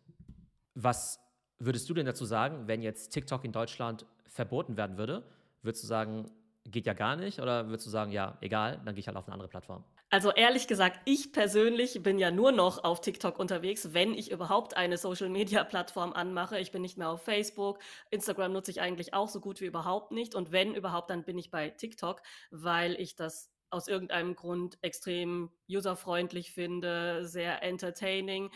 Was 0.74 1.20
würdest 1.58 1.88
du 1.88 1.94
denn 1.94 2.06
dazu 2.06 2.24
sagen, 2.24 2.66
wenn 2.66 2.82
jetzt 2.82 3.10
TikTok 3.10 3.44
in 3.44 3.52
Deutschland 3.52 4.04
verboten 4.26 4.76
werden 4.76 4.98
würde? 4.98 5.24
Würdest 5.62 5.84
du 5.84 5.86
sagen, 5.86 6.30
geht 6.64 6.86
ja 6.86 6.94
gar 6.94 7.16
nicht 7.16 7.40
oder 7.40 7.68
würdest 7.68 7.86
du 7.86 7.90
sagen, 7.90 8.10
ja, 8.10 8.36
egal, 8.40 8.80
dann 8.84 8.94
gehe 8.94 9.00
ich 9.00 9.06
halt 9.06 9.16
auf 9.16 9.26
eine 9.26 9.34
andere 9.34 9.48
Plattform? 9.48 9.84
Also 10.12 10.33
ehrlich 10.33 10.67
gesagt, 10.67 10.99
ich 11.05 11.31
persönlich 11.33 12.02
bin 12.02 12.19
ja 12.19 12.33
nur 12.33 12.50
noch 12.50 12.83
auf 12.83 13.00
TikTok 13.00 13.38
unterwegs, 13.38 13.95
wenn 13.95 14.12
ich 14.12 14.33
überhaupt 14.33 14.76
eine 14.76 14.99
Social-Media-Plattform 14.99 16.12
anmache. 16.12 16.59
Ich 16.59 16.73
bin 16.73 16.83
nicht 16.83 16.99
mehr 16.99 17.11
auf 17.11 17.23
Facebook. 17.23 17.79
Instagram 18.11 18.52
nutze 18.52 18.73
ich 18.73 18.81
eigentlich 18.81 19.14
auch 19.14 19.29
so 19.29 19.38
gut 19.40 19.61
wie 19.61 19.67
überhaupt 19.67 20.11
nicht. 20.11 20.35
Und 20.35 20.50
wenn 20.50 20.75
überhaupt, 20.75 21.11
dann 21.11 21.23
bin 21.23 21.38
ich 21.38 21.52
bei 21.52 21.71
TikTok, 21.71 22.23
weil 22.50 22.95
ich 23.00 23.14
das 23.14 23.52
aus 23.71 23.87
irgendeinem 23.87 24.35
Grund 24.35 24.79
extrem 24.83 25.52
userfreundlich 25.71 26.50
finde, 26.50 27.25
sehr 27.25 27.62
entertaining 27.62 28.50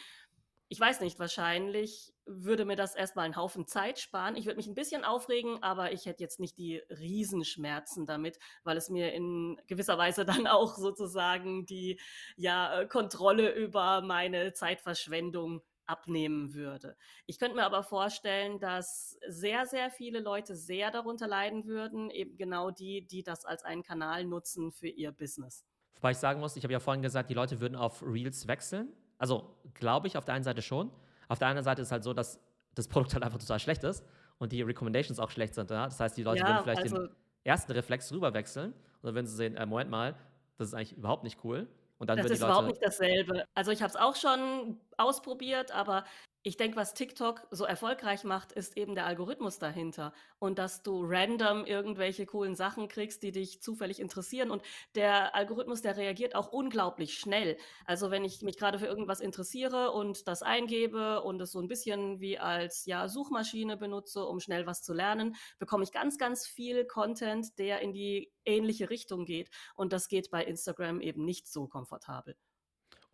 ich 0.74 0.80
weiß 0.80 1.02
nicht, 1.02 1.20
wahrscheinlich 1.20 2.12
würde 2.26 2.64
mir 2.64 2.74
das 2.74 2.96
erstmal 2.96 3.26
einen 3.26 3.36
Haufen 3.36 3.64
Zeit 3.64 4.00
sparen. 4.00 4.34
Ich 4.34 4.44
würde 4.44 4.56
mich 4.56 4.66
ein 4.66 4.74
bisschen 4.74 5.04
aufregen, 5.04 5.62
aber 5.62 5.92
ich 5.92 6.04
hätte 6.04 6.20
jetzt 6.20 6.40
nicht 6.40 6.58
die 6.58 6.78
Riesenschmerzen 6.90 8.06
damit, 8.06 8.40
weil 8.64 8.76
es 8.76 8.90
mir 8.90 9.12
in 9.12 9.56
gewisser 9.68 9.98
Weise 9.98 10.24
dann 10.48 10.48
auch 10.48 10.74
sozusagen 10.74 11.64
die 11.64 12.00
ja, 12.36 12.80
äh, 12.80 12.88
Kontrolle 12.88 13.54
über 13.54 14.00
meine 14.00 14.52
Zeitverschwendung 14.52 15.62
abnehmen 15.86 16.54
würde. 16.54 16.96
Ich 17.26 17.38
könnte 17.38 17.54
mir 17.54 17.66
aber 17.66 17.84
vorstellen, 17.84 18.58
dass 18.58 19.16
sehr, 19.28 19.66
sehr 19.66 19.92
viele 19.92 20.18
Leute 20.18 20.56
sehr 20.56 20.90
darunter 20.90 21.28
leiden 21.28 21.66
würden, 21.66 22.10
eben 22.10 22.36
genau 22.36 22.72
die, 22.72 23.06
die 23.06 23.22
das 23.22 23.44
als 23.44 23.62
einen 23.62 23.84
Kanal 23.84 24.24
nutzen 24.24 24.72
für 24.72 24.88
ihr 24.88 25.12
Business. 25.12 25.64
Wobei 25.94 26.10
ich 26.10 26.18
sagen 26.18 26.40
muss, 26.40 26.56
ich 26.56 26.64
habe 26.64 26.72
ja 26.72 26.80
vorhin 26.80 27.02
gesagt, 27.02 27.30
die 27.30 27.34
Leute 27.34 27.60
würden 27.60 27.76
auf 27.76 28.02
Reels 28.02 28.48
wechseln. 28.48 28.92
Also 29.18 29.56
glaube 29.74 30.06
ich 30.06 30.16
auf 30.16 30.24
der 30.24 30.34
einen 30.34 30.44
Seite 30.44 30.62
schon. 30.62 30.90
Auf 31.28 31.38
der 31.38 31.48
anderen 31.48 31.64
Seite 31.64 31.82
ist 31.82 31.88
es 31.88 31.92
halt 31.92 32.04
so, 32.04 32.12
dass 32.12 32.40
das 32.74 32.88
Produkt 32.88 33.14
halt 33.14 33.22
einfach 33.24 33.38
total 33.38 33.58
schlecht 33.58 33.84
ist 33.84 34.04
und 34.38 34.52
die 34.52 34.62
Recommendations 34.62 35.18
auch 35.18 35.30
schlecht 35.30 35.54
sind. 35.54 35.70
Ja? 35.70 35.84
Das 35.84 35.98
heißt, 36.00 36.16
die 36.16 36.22
Leute 36.22 36.40
ja, 36.40 36.48
würden 36.48 36.62
vielleicht 36.64 36.82
also, 36.82 37.06
den 37.06 37.16
ersten 37.44 37.72
Reflex 37.72 38.12
rüberwechseln 38.12 38.72
und 38.72 39.04
dann 39.04 39.14
würden 39.14 39.26
sie 39.26 39.36
sehen, 39.36 39.56
äh, 39.56 39.66
Moment 39.66 39.90
mal, 39.90 40.14
das 40.56 40.68
ist 40.68 40.74
eigentlich 40.74 40.96
überhaupt 40.96 41.24
nicht 41.24 41.38
cool. 41.44 41.68
Und 41.98 42.10
dann 42.10 42.18
das 42.18 42.30
ist 42.30 42.42
überhaupt 42.42 42.68
nicht 42.68 42.82
dasselbe. 42.82 43.44
Also 43.54 43.70
ich 43.70 43.80
habe 43.80 43.90
es 43.90 43.96
auch 43.96 44.16
schon 44.16 44.78
ausprobiert, 44.96 45.70
aber 45.72 46.04
ich 46.46 46.58
denke, 46.58 46.76
was 46.76 46.92
TikTok 46.92 47.48
so 47.50 47.64
erfolgreich 47.64 48.22
macht, 48.22 48.52
ist 48.52 48.76
eben 48.76 48.94
der 48.94 49.06
Algorithmus 49.06 49.58
dahinter. 49.58 50.12
Und 50.38 50.58
dass 50.58 50.82
du 50.82 51.02
random 51.02 51.64
irgendwelche 51.64 52.26
coolen 52.26 52.54
Sachen 52.54 52.86
kriegst, 52.86 53.22
die 53.22 53.32
dich 53.32 53.62
zufällig 53.62 53.98
interessieren. 53.98 54.50
Und 54.50 54.62
der 54.94 55.34
Algorithmus, 55.34 55.80
der 55.80 55.96
reagiert 55.96 56.34
auch 56.34 56.52
unglaublich 56.52 57.18
schnell. 57.18 57.56
Also 57.86 58.10
wenn 58.10 58.26
ich 58.26 58.42
mich 58.42 58.58
gerade 58.58 58.78
für 58.78 58.84
irgendwas 58.84 59.20
interessiere 59.20 59.92
und 59.92 60.28
das 60.28 60.42
eingebe 60.42 61.22
und 61.22 61.40
es 61.40 61.50
so 61.52 61.60
ein 61.60 61.68
bisschen 61.68 62.20
wie 62.20 62.38
als 62.38 62.84
ja, 62.84 63.08
Suchmaschine 63.08 63.78
benutze, 63.78 64.26
um 64.26 64.38
schnell 64.38 64.66
was 64.66 64.82
zu 64.82 64.92
lernen, 64.92 65.36
bekomme 65.58 65.84
ich 65.84 65.92
ganz, 65.92 66.18
ganz 66.18 66.46
viel 66.46 66.84
Content, 66.84 67.58
der 67.58 67.80
in 67.80 67.94
die 67.94 68.30
ähnliche 68.44 68.90
Richtung 68.90 69.24
geht. 69.24 69.48
Und 69.74 69.94
das 69.94 70.08
geht 70.08 70.30
bei 70.30 70.44
Instagram 70.44 71.00
eben 71.00 71.24
nicht 71.24 71.48
so 71.48 71.68
komfortabel. 71.68 72.36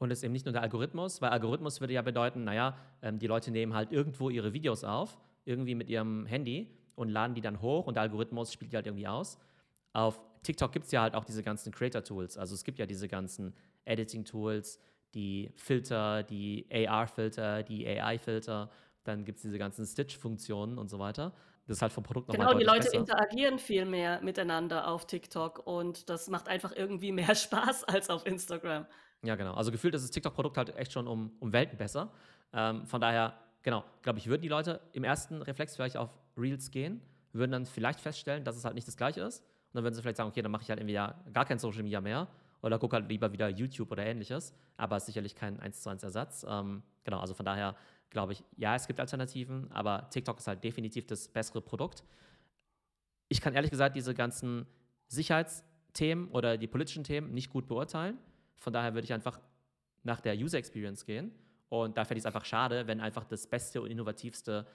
Und 0.01 0.11
es 0.11 0.21
ist 0.21 0.25
eben 0.25 0.33
nicht 0.33 0.47
nur 0.47 0.55
der 0.55 0.63
Algorithmus, 0.63 1.21
weil 1.21 1.29
Algorithmus 1.29 1.81
würde 1.83 1.93
ja 1.93 2.01
bedeuten, 2.01 2.43
naja, 2.43 2.75
ähm, 3.03 3.19
die 3.19 3.27
Leute 3.27 3.51
nehmen 3.51 3.75
halt 3.75 3.93
irgendwo 3.93 4.31
ihre 4.31 4.55
Videos 4.55 4.83
auf, 4.83 5.19
irgendwie 5.45 5.75
mit 5.75 5.91
ihrem 5.91 6.25
Handy 6.25 6.75
und 6.95 7.11
laden 7.11 7.35
die 7.35 7.43
dann 7.43 7.61
hoch 7.61 7.87
und 7.87 7.95
der 7.95 8.05
Algorithmus 8.05 8.51
spielt 8.51 8.73
die 8.73 8.77
halt 8.77 8.87
irgendwie 8.87 9.07
aus. 9.07 9.39
Auf 9.93 10.19
TikTok 10.43 10.73
gibt 10.73 10.87
es 10.87 10.93
ja 10.93 11.03
halt 11.03 11.15
auch 11.15 11.25
diese 11.25 11.43
ganzen 11.43 11.71
Creator-Tools. 11.71 12.39
Also 12.39 12.55
es 12.55 12.65
gibt 12.65 12.79
ja 12.79 12.87
diese 12.87 13.09
ganzen 13.09 13.55
Editing-Tools, 13.85 14.81
die 15.13 15.53
Filter, 15.55 16.23
die 16.23 16.67
AR-Filter, 16.73 17.63
die 17.63 17.87
AI-Filter, 17.87 18.71
dann 19.05 19.27
gibt 19.27 19.37
es 19.37 19.43
diese 19.43 19.59
ganzen 19.59 19.85
Stitch-Funktionen 19.85 20.79
und 20.79 20.89
so 20.89 20.99
weiter. 20.99 21.35
Das 21.67 21.77
ist 21.77 21.83
halt 21.83 21.93
vom 21.93 22.05
Produkt 22.05 22.29
nochmal 22.29 22.47
Genau, 22.47 22.59
die 22.59 22.65
Leute 22.65 22.85
besser. 22.85 22.97
interagieren 22.97 23.59
viel 23.59 23.85
mehr 23.85 24.23
miteinander 24.23 24.89
auf 24.89 25.07
TikTok 25.07 25.67
und 25.67 26.09
das 26.09 26.29
macht 26.29 26.49
einfach 26.49 26.73
irgendwie 26.75 27.13
mehr 27.13 27.35
Spaß 27.35 27.85
als 27.85 28.09
auf 28.09 28.25
Instagram. 28.25 28.87
Ja, 29.25 29.35
genau. 29.35 29.55
Also 29.55 29.71
gefühlt 29.71 29.95
ist 29.95 30.03
das 30.03 30.11
TikTok-Produkt 30.11 30.57
halt 30.57 30.77
echt 30.77 30.93
schon 30.93 31.07
um, 31.07 31.33
um 31.41 31.53
Welten 31.53 31.77
besser. 31.77 32.11
Ähm, 32.53 32.87
von 32.87 33.01
daher, 33.01 33.35
genau, 33.63 33.85
glaube 34.03 34.19
ich, 34.19 34.27
würden 34.27 34.43
die 34.43 34.49
Leute 34.49 34.81
im 34.93 35.05
ersten 35.05 35.43
Reflex 35.43 35.77
vielleicht 35.77 35.97
auf 35.97 36.19
Reels 36.37 36.71
gehen, 36.71 37.03
würden 37.33 37.53
dann 37.53 37.67
vielleicht 37.67 38.01
feststellen, 38.01 38.45
dass 38.45 38.57
es 38.57 38.65
halt 38.65 38.75
nicht 38.75 38.89
das 38.89 38.97
gleiche 38.97 39.21
ist 39.21 39.41
Und 39.41 39.75
dann 39.75 39.85
würden 39.85 39.95
sie 39.95 40.03
vielleicht 40.03 40.17
sagen, 40.17 40.31
okay, 40.31 40.43
dann 40.43 40.51
mache 40.51 40.63
ich 40.63 40.71
halt 40.71 40.81
entweder 40.81 41.23
gar 41.33 41.45
kein 41.45 41.59
Social 41.59 41.83
Media 41.83 42.01
mehr 42.01 42.29
oder 42.63 42.79
gucke 42.79 42.97
halt 42.97 43.09
lieber 43.09 43.33
wieder 43.33 43.49
YouTube 43.49 43.91
oder 43.93 44.05
ähnliches. 44.05 44.55
Aber 44.77 44.97
ist 44.97 45.07
sicherlich 45.07 45.35
kein 45.35 45.61
1 45.61 45.83
zu 45.83 45.91
1 45.91 46.03
Ersatz. 46.03 46.45
Ähm, 46.49 46.83
genau, 47.05 47.21
also 47.21 47.35
von 47.35 47.45
daher 47.47 47.77
glaube 48.11 48.33
ich, 48.33 48.43
ja, 48.57 48.75
es 48.75 48.87
gibt 48.87 49.01
Alternativen, 49.01 49.71
aber 49.71 50.09
TikTok 50.11 50.39
ist 50.39 50.47
halt 50.49 50.65
definitiv 50.65 51.07
das 51.07 51.29
bessere 51.29 51.61
Produkt. 51.61 52.05
Ich 53.29 53.41
kann 53.41 53.55
ehrlich 53.55 53.71
gesagt 53.71 53.97
diese 53.97 54.15
ganzen 54.15 54.67
Sicherheitsthemen 55.07 56.29
oder 56.29 56.59
die 56.59 56.67
politischen 56.67 57.05
Themen 57.05 57.33
nicht 57.33 57.51
gut 57.51 57.69
beurteilen. 57.69 58.19
Von 58.61 58.73
daher 58.73 58.95
würde 58.95 59.07
ich 59.07 59.13
einfach 59.13 59.41
nach 60.03 60.21
der 60.21 60.37
User 60.37 60.59
Experience 60.59 61.05
gehen. 61.05 61.33
Und 61.69 61.97
da 61.97 62.05
fände 62.05 62.19
ich 62.19 62.23
es 62.23 62.27
einfach 62.27 62.45
schade, 62.45 62.87
wenn 62.87 63.01
einfach 63.01 63.25
das 63.25 63.47
beste 63.47 63.81
und 63.81 63.91
innovativste 63.91 64.67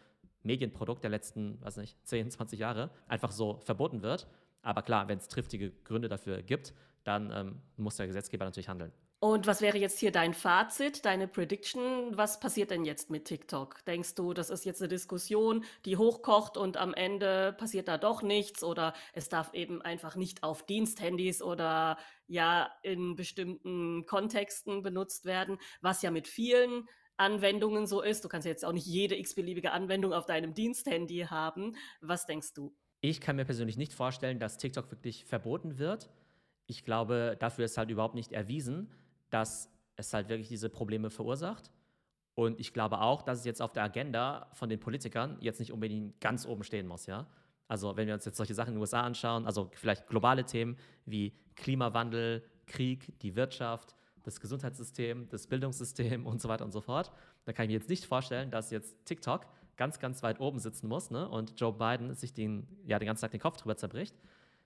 Medienprodukt 0.44 1.04
der 1.04 1.12
letzten, 1.12 1.62
weiß 1.62 1.77
nicht, 1.77 1.98
10, 2.08 2.32
20 2.32 2.60
Jahre 2.60 2.89
einfach 3.08 3.32
so 3.32 3.60
verboten 3.63 4.01
wird. 4.01 4.27
Aber 4.62 4.82
klar, 4.82 5.08
wenn 5.08 5.20
es 5.20 5.27
triftige 5.27 5.72
Gründe 5.84 6.10
dafür 6.10 6.42
gibt, 6.42 6.74
dann 7.04 7.32
ähm, 7.32 7.62
muss 7.77 7.98
der 7.98 8.08
Gesetzgeber 8.08 8.46
natürlich 8.46 8.68
handeln. 8.68 8.92
Und 9.25 9.48
was 9.48 9.60
wäre 9.60 9.79
jetzt 9.79 9.98
hier 9.98 10.12
dein 10.12 10.36
Fazit, 10.36 11.03
deine 11.03 11.27
Prediction? 11.27 12.15
Was 12.15 12.39
passiert 12.39 12.70
denn 12.70 12.86
jetzt 12.86 13.10
mit 13.10 13.25
TikTok? 13.25 13.84
Denkst 13.86 14.13
du, 14.13 14.34
das 14.34 14.51
ist 14.51 14.65
jetzt 14.65 14.84
eine 14.84 14.88
Diskussion, 14.88 15.65
die 15.84 15.98
hochkocht 15.98 16.58
und 16.58 16.77
am 16.77 16.94
Ende 16.94 17.55
passiert 17.58 17.88
da 17.88 17.98
doch 17.98 18.22
nichts 18.22 18.63
oder 18.63 18.94
es 19.13 19.27
darf 19.27 19.51
eben 19.55 19.82
einfach 19.82 20.15
nicht 20.15 20.44
auf 20.44 20.63
Diensthandys 20.67 21.41
oder 21.41 21.98
ja 22.27 22.70
in 22.84 23.15
bestimmten 23.15 24.05
Kontexten 24.05 24.84
benutzt 24.84 25.25
werden, 25.25 25.58
was 25.82 26.03
ja 26.03 26.12
mit 26.12 26.27
vielen 26.27 26.88
Anwendungen 27.17 27.88
so 27.88 28.03
ist. 28.03 28.24
Du 28.24 28.29
kannst 28.29 28.46
jetzt 28.46 28.63
auch 28.63 28.74
nicht 28.74 28.86
jede 28.86 29.17
x-beliebige 29.17 29.72
Anwendung 29.72 30.13
auf 30.13 30.27
deinem 30.27 30.53
Diensthandy 30.53 31.25
haben. 31.27 31.75
Was 32.00 32.27
denkst 32.27 32.53
du? 32.53 32.75
Ich 33.01 33.22
kann 33.22 33.38
mir 33.38 33.46
persönlich 33.46 33.77
nicht 33.77 33.94
vorstellen, 33.94 34.38
dass 34.38 34.60
TikTok 34.60 34.91
wirklich 34.91 35.25
verboten 35.25 35.79
wird. 35.79 36.12
Ich 36.67 36.86
glaube, 36.86 37.38
dafür 37.39 37.65
ist 37.65 37.79
halt 37.79 37.89
überhaupt 37.89 38.13
nicht 38.13 38.32
erwiesen 38.32 38.91
dass 39.29 39.70
es 39.96 40.13
halt 40.13 40.29
wirklich 40.29 40.48
diese 40.48 40.70
Probleme 40.70 41.10
verursacht. 41.10 41.72
Und 42.36 42.60
ich 42.60 42.74
glaube 42.74 43.00
auch, 43.00 43.22
dass 43.22 43.39
es 43.39 43.46
jetzt 43.46 43.62
auf 43.62 43.72
der 43.72 43.84
Agenda 43.84 44.50
von 44.53 44.70
den 44.70 44.79
Politikern 44.79 45.38
jetzt 45.39 45.60
nicht 45.60 45.72
unbedingt 45.72 46.20
ganz 46.20 46.46
oben 46.46 46.63
stehen 46.63 46.88
muss, 46.88 47.05
ja. 47.05 47.27
Also 47.67 47.98
wenn 47.98 48.08
wir 48.08 48.13
uns 48.13 48.25
jetzt 48.25 48.38
solche 48.38 48.53
Sachen 48.53 48.70
in 48.70 48.75
den 48.75 48.82
USA 48.82 49.01
anschauen, 49.01 49.46
also 49.46 49.72
vielleicht 49.74 50.08
globale 50.08 50.46
Themen 50.46 50.77
wie 51.05 51.34
Klimawandel, 51.55 52.44
Krieg, 52.67 53.17
die 53.22 53.36
Wirtschaft, 53.36 53.96
das 54.24 54.39
Gesundheitssystem, 54.39 55.29
das 55.29 55.48
Bildungssystem 55.48 56.25
und 56.25 56.41
so 56.41 56.50
weiter 56.50 56.65
und 56.65 56.72
so 56.72 56.82
fort, 56.82 57.12
dann 57.46 57.55
kann 57.55 57.65
ich 57.65 57.70
mir 57.70 57.75
jetzt 57.75 57.89
nicht 57.89 58.05
vorstellen, 58.05 58.51
dass 58.51 58.72
jetzt 58.72 59.05
TikTok 59.05 59.48
ganz, 59.77 60.00
ganz 60.00 60.24
weit 60.24 60.39
oben 60.39 60.60
sitzen 60.60 60.88
muss 60.88 61.12
ne? 61.12 61.27
und 61.27 61.60
Joe 61.60 61.74
Biden 61.74 62.13
sich 62.13 62.34
den, 62.34 62.67
ja, 62.86 63.00
den 63.00 63.08
ganzen 63.08 63.22
Tag 63.22 63.32
den 63.32 63.39
Kopf 63.39 63.58
drüber 63.58 63.77
zerbricht. 63.77 64.15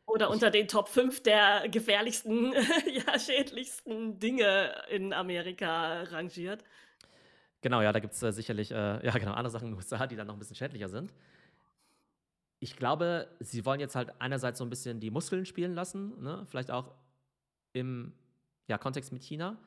Oder 0.10 0.32
unter 0.32 0.50
den 0.50 0.68
Top 0.68 0.90
5 0.90 1.22
der 1.22 1.70
gefährlichsten, 1.70 2.54
ja, 2.92 3.20
schädlichsten 3.20 4.20
Dinge 4.20 4.74
in 4.90 5.14
Amerika 5.14 6.02
rangiert. 6.04 6.64
Genau, 7.62 7.82
ja, 7.82 7.92
da 7.92 8.00
gibt 8.00 8.14
es 8.14 8.24
äh, 8.24 8.32
sicherlich 8.32 8.72
äh, 8.72 9.06
ja, 9.06 9.12
genau, 9.12 9.34
andere 9.34 9.52
Sachen 9.52 9.68
in 9.68 9.74
den 9.74 9.78
USA, 9.78 10.08
die 10.08 10.16
dann 10.16 10.26
noch 10.26 10.34
ein 10.34 10.40
bisschen 10.40 10.56
schädlicher 10.56 10.90
sind. 10.90 11.14
Ich 12.60 12.76
glaube, 12.76 13.28
sie 13.40 13.66
wollen 13.66 13.80
jetzt 13.80 13.96
halt 13.96 14.12
einerseits 14.20 14.58
so 14.58 14.66
ein 14.66 14.70
bisschen 14.72 15.00
die 15.00 15.12
Muskeln 15.12 15.46
spielen 15.46 15.76
lassen, 15.76 16.22
ne? 16.24 16.44
vielleicht 16.48 16.72
auch 16.72 16.96
im 17.74 18.14
ja, 18.68 18.80
Kontext 18.80 19.12
mit 19.12 19.24
China. 19.24 19.58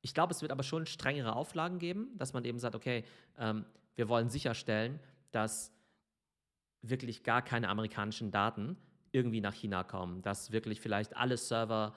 Ich 0.00 0.14
glaube, 0.14 0.32
es 0.32 0.42
wird 0.42 0.52
aber 0.52 0.62
schon 0.62 0.86
strengere 0.86 1.34
Auflagen 1.34 1.80
geben, 1.80 2.16
dass 2.16 2.32
man 2.32 2.44
eben 2.44 2.60
sagt, 2.60 2.76
okay, 2.76 3.04
ähm, 3.36 3.64
wir 3.96 4.08
wollen 4.08 4.28
sicherstellen, 4.28 5.00
dass 5.32 5.72
wirklich 6.82 7.24
gar 7.24 7.42
keine 7.42 7.68
amerikanischen 7.68 8.30
Daten 8.30 8.76
irgendwie 9.12 9.40
nach 9.40 9.54
China 9.54 9.84
kommen, 9.84 10.22
dass 10.22 10.52
wirklich 10.52 10.80
vielleicht 10.80 11.16
alle 11.16 11.36
Server 11.36 11.94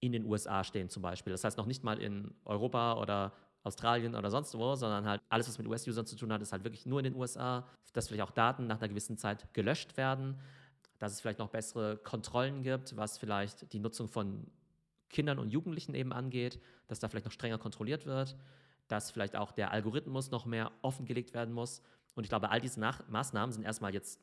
in 0.00 0.12
den 0.12 0.24
USA 0.24 0.64
stehen 0.64 0.88
zum 0.88 1.02
Beispiel. 1.02 1.32
Das 1.32 1.44
heißt 1.44 1.58
noch 1.58 1.66
nicht 1.66 1.84
mal 1.84 1.98
in 1.98 2.34
Europa 2.44 2.94
oder 3.00 3.32
Australien 3.64 4.14
oder 4.14 4.30
sonst 4.30 4.56
wo, 4.56 4.74
sondern 4.74 5.06
halt 5.06 5.20
alles, 5.28 5.48
was 5.48 5.58
mit 5.58 5.66
US-Usern 5.66 6.06
zu 6.06 6.16
tun 6.16 6.32
hat, 6.32 6.40
ist 6.40 6.52
halt 6.52 6.64
wirklich 6.64 6.86
nur 6.86 7.00
in 7.00 7.04
den 7.04 7.16
USA, 7.16 7.66
dass 7.92 8.08
vielleicht 8.08 8.22
auch 8.22 8.30
Daten 8.30 8.66
nach 8.66 8.78
einer 8.78 8.88
gewissen 8.88 9.18
Zeit 9.18 9.52
gelöscht 9.52 9.96
werden, 9.96 10.38
dass 10.98 11.12
es 11.12 11.20
vielleicht 11.20 11.38
noch 11.38 11.48
bessere 11.48 11.96
Kontrollen 11.98 12.62
gibt, 12.62 12.96
was 12.96 13.18
vielleicht 13.18 13.72
die 13.72 13.78
Nutzung 13.78 14.08
von 14.08 14.46
Kindern 15.10 15.38
und 15.38 15.50
Jugendlichen 15.50 15.94
eben 15.94 16.12
angeht, 16.12 16.60
dass 16.86 17.00
da 17.00 17.08
vielleicht 17.08 17.26
noch 17.26 17.32
strenger 17.32 17.58
kontrolliert 17.58 18.06
wird, 18.06 18.36
dass 18.88 19.10
vielleicht 19.10 19.36
auch 19.36 19.52
der 19.52 19.70
Algorithmus 19.72 20.30
noch 20.30 20.46
mehr 20.46 20.70
offengelegt 20.82 21.34
werden 21.34 21.54
muss. 21.54 21.82
Und 22.14 22.24
ich 22.24 22.28
glaube, 22.28 22.50
all 22.50 22.60
diese 22.60 22.80
Nach 22.80 23.06
Maßnahmen 23.08 23.52
sind 23.52 23.64
erstmal 23.64 23.94
jetzt 23.94 24.20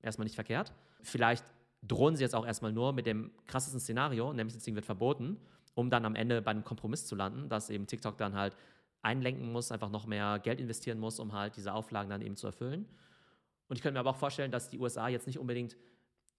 erstmal 0.00 0.24
nicht 0.24 0.34
verkehrt. 0.34 0.72
Vielleicht 1.02 1.44
drohen 1.82 2.16
sie 2.16 2.22
jetzt 2.22 2.34
auch 2.34 2.46
erstmal 2.46 2.72
nur 2.72 2.92
mit 2.92 3.06
dem 3.06 3.32
krassesten 3.46 3.80
Szenario, 3.80 4.32
nämlich 4.32 4.54
das 4.54 4.64
Ding 4.64 4.74
wird 4.74 4.86
verboten, 4.86 5.36
um 5.74 5.90
dann 5.90 6.04
am 6.04 6.14
Ende 6.14 6.40
bei 6.42 6.50
einem 6.50 6.64
Kompromiss 6.64 7.06
zu 7.06 7.14
landen, 7.14 7.48
dass 7.48 7.70
eben 7.70 7.86
TikTok 7.86 8.16
dann 8.16 8.34
halt 8.34 8.56
einlenken 9.02 9.50
muss, 9.52 9.72
einfach 9.72 9.90
noch 9.90 10.06
mehr 10.06 10.38
Geld 10.38 10.60
investieren 10.60 10.98
muss, 10.98 11.18
um 11.18 11.32
halt 11.32 11.56
diese 11.56 11.72
Auflagen 11.72 12.08
dann 12.08 12.22
eben 12.22 12.36
zu 12.36 12.46
erfüllen. 12.46 12.86
Und 13.68 13.76
ich 13.76 13.82
könnte 13.82 13.94
mir 13.94 14.00
aber 14.00 14.10
auch 14.10 14.16
vorstellen, 14.16 14.52
dass 14.52 14.68
die 14.68 14.78
USA 14.78 15.08
jetzt 15.08 15.26
nicht 15.26 15.38
unbedingt 15.38 15.76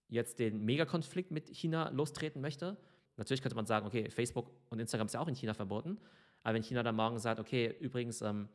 jetzt 0.08 0.38
den 0.38 0.64
Megakonflikt 0.64 1.30
mit 1.30 1.48
China 1.48 1.90
lostreten 1.90 2.40
möchte. 2.40 2.76
Natürlich 3.16 3.42
könnte 3.42 3.56
man 3.56 3.66
sagen, 3.66 3.86
okay, 3.86 4.10
Facebook 4.10 4.50
und 4.70 4.78
Instagram 4.78 5.06
ist 5.06 5.14
ja 5.14 5.20
auch 5.20 5.28
in 5.28 5.34
China 5.34 5.52
verboten. 5.52 5.98
Aber 6.42 6.54
wenn 6.54 6.62
China 6.62 6.82
dann 6.82 6.96
morgen 6.96 7.18
sagt, 7.18 7.40
okay, 7.40 7.74
übrigens, 7.80 8.22
ähm, 8.22 8.48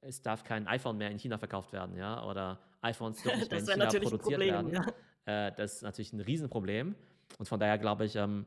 es 0.00 0.22
darf 0.22 0.44
kein 0.44 0.66
iPhone 0.66 0.96
mehr 0.96 1.10
in 1.10 1.18
China 1.18 1.38
verkauft 1.38 1.72
werden, 1.72 1.96
ja, 1.96 2.24
oder 2.24 2.60
iPhones 2.82 3.22
dürfen 3.22 3.40
nicht 3.40 3.50
mehr 3.50 3.60
in 3.60 3.66
China 3.66 3.86
produziert 3.86 4.20
Problem, 4.20 4.54
werden, 4.54 4.72
ja. 4.72 4.86
Äh, 5.28 5.52
das 5.52 5.76
ist 5.76 5.82
natürlich 5.82 6.12
ein 6.12 6.20
Riesenproblem. 6.20 6.94
Und 7.38 7.46
von 7.46 7.60
daher 7.60 7.78
glaube 7.78 8.06
ich, 8.06 8.16
ähm, 8.16 8.46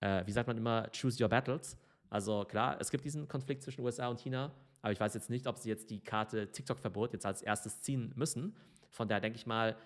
äh, 0.00 0.24
wie 0.24 0.32
sagt 0.32 0.46
man 0.46 0.56
immer, 0.56 0.88
choose 0.92 1.22
your 1.22 1.28
battles. 1.28 1.76
Also 2.08 2.44
klar, 2.44 2.76
es 2.80 2.90
gibt 2.90 3.04
diesen 3.04 3.26
Konflikt 3.26 3.62
zwischen 3.62 3.84
USA 3.84 4.06
und 4.06 4.20
China, 4.20 4.52
aber 4.80 4.92
ich 4.92 5.00
weiß 5.00 5.14
jetzt 5.14 5.28
nicht, 5.28 5.48
ob 5.48 5.58
sie 5.58 5.68
jetzt 5.68 5.90
die 5.90 6.00
Karte 6.00 6.52
TikTok-Verbot 6.52 7.12
jetzt 7.12 7.26
als 7.26 7.42
erstes 7.42 7.80
ziehen 7.80 8.12
müssen. 8.14 8.54
Von 8.90 9.08
daher 9.08 9.20
denke 9.20 9.36
ich 9.36 9.46
mal, 9.46 9.76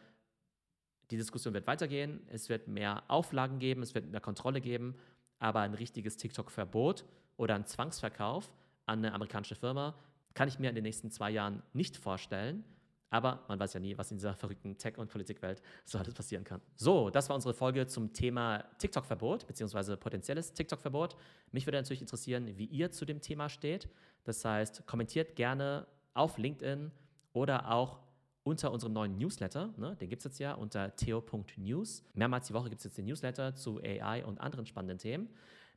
die 1.10 1.16
Diskussion 1.16 1.54
wird 1.54 1.66
weitergehen, 1.66 2.20
es 2.28 2.50
wird 2.50 2.68
mehr 2.68 3.02
Auflagen 3.08 3.58
geben, 3.58 3.82
es 3.82 3.94
wird 3.94 4.10
mehr 4.10 4.20
Kontrolle 4.20 4.60
geben, 4.60 4.94
aber 5.38 5.60
ein 5.60 5.74
richtiges 5.74 6.18
TikTok-Verbot 6.18 7.04
oder 7.38 7.54
ein 7.54 7.64
Zwangsverkauf 7.64 8.52
an 8.84 8.98
eine 8.98 9.14
amerikanische 9.14 9.54
Firma 9.54 9.94
kann 10.34 10.48
ich 10.48 10.58
mir 10.58 10.68
in 10.68 10.74
den 10.74 10.84
nächsten 10.84 11.10
zwei 11.10 11.30
Jahren 11.30 11.62
nicht 11.72 11.96
vorstellen. 11.96 12.64
Aber 13.10 13.44
man 13.48 13.58
weiß 13.58 13.74
ja 13.74 13.80
nie, 13.80 13.98
was 13.98 14.10
in 14.12 14.18
dieser 14.18 14.34
verrückten 14.34 14.78
Tech- 14.78 14.96
und 14.96 15.10
Politikwelt 15.10 15.60
so 15.84 15.98
alles 15.98 16.14
passieren 16.14 16.44
kann. 16.44 16.60
So, 16.76 17.10
das 17.10 17.28
war 17.28 17.34
unsere 17.34 17.54
Folge 17.54 17.86
zum 17.86 18.12
Thema 18.12 18.64
TikTok-Verbot, 18.78 19.46
beziehungsweise 19.48 19.96
potenzielles 19.96 20.54
TikTok-Verbot. 20.54 21.16
Mich 21.50 21.66
würde 21.66 21.78
natürlich 21.78 22.00
interessieren, 22.00 22.56
wie 22.56 22.66
ihr 22.66 22.92
zu 22.92 23.04
dem 23.04 23.20
Thema 23.20 23.48
steht. 23.48 23.88
Das 24.24 24.44
heißt, 24.44 24.86
kommentiert 24.86 25.34
gerne 25.34 25.86
auf 26.14 26.38
LinkedIn 26.38 26.92
oder 27.32 27.72
auch 27.72 28.00
unter 28.44 28.72
unserem 28.72 28.92
neuen 28.92 29.18
Newsletter. 29.18 29.74
Ne? 29.76 29.96
Den 29.96 30.08
gibt 30.08 30.20
es 30.20 30.24
jetzt 30.24 30.38
ja 30.38 30.54
unter 30.54 30.94
theo.news. 30.94 32.04
Mehrmals 32.14 32.46
die 32.46 32.54
Woche 32.54 32.70
gibt 32.70 32.78
es 32.78 32.84
jetzt 32.84 32.96
den 32.96 33.06
Newsletter 33.06 33.54
zu 33.54 33.80
AI 33.82 34.24
und 34.24 34.40
anderen 34.40 34.66
spannenden 34.66 34.98
Themen. 34.98 35.28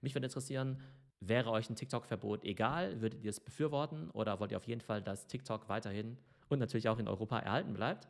Mich 0.02 0.14
würde 0.14 0.28
interessieren, 0.28 0.80
wäre 1.20 1.50
euch 1.50 1.70
ein 1.70 1.76
TikTok-Verbot 1.76 2.44
egal? 2.44 3.02
Würdet 3.02 3.24
ihr 3.24 3.30
es 3.30 3.40
befürworten 3.40 4.10
oder 4.12 4.40
wollt 4.40 4.52
ihr 4.52 4.58
auf 4.58 4.68
jeden 4.68 4.82
Fall, 4.82 5.02
dass 5.02 5.28
TikTok 5.28 5.68
weiterhin 5.68 6.18
und 6.54 6.60
natürlich 6.60 6.90
auch 6.90 7.00
in 7.00 7.08
Europa 7.08 7.40
erhalten 7.40 7.74
bleibt. 7.74 8.08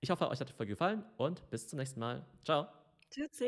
Ich 0.00 0.10
hoffe, 0.10 0.28
euch 0.28 0.40
hat 0.40 0.48
die 0.50 0.54
Folge 0.54 0.72
gefallen 0.72 1.04
und 1.16 1.48
bis 1.50 1.68
zum 1.68 1.78
nächsten 1.78 2.00
Mal. 2.00 2.24
Ciao. 2.44 2.68
Tschüss. 3.10 3.44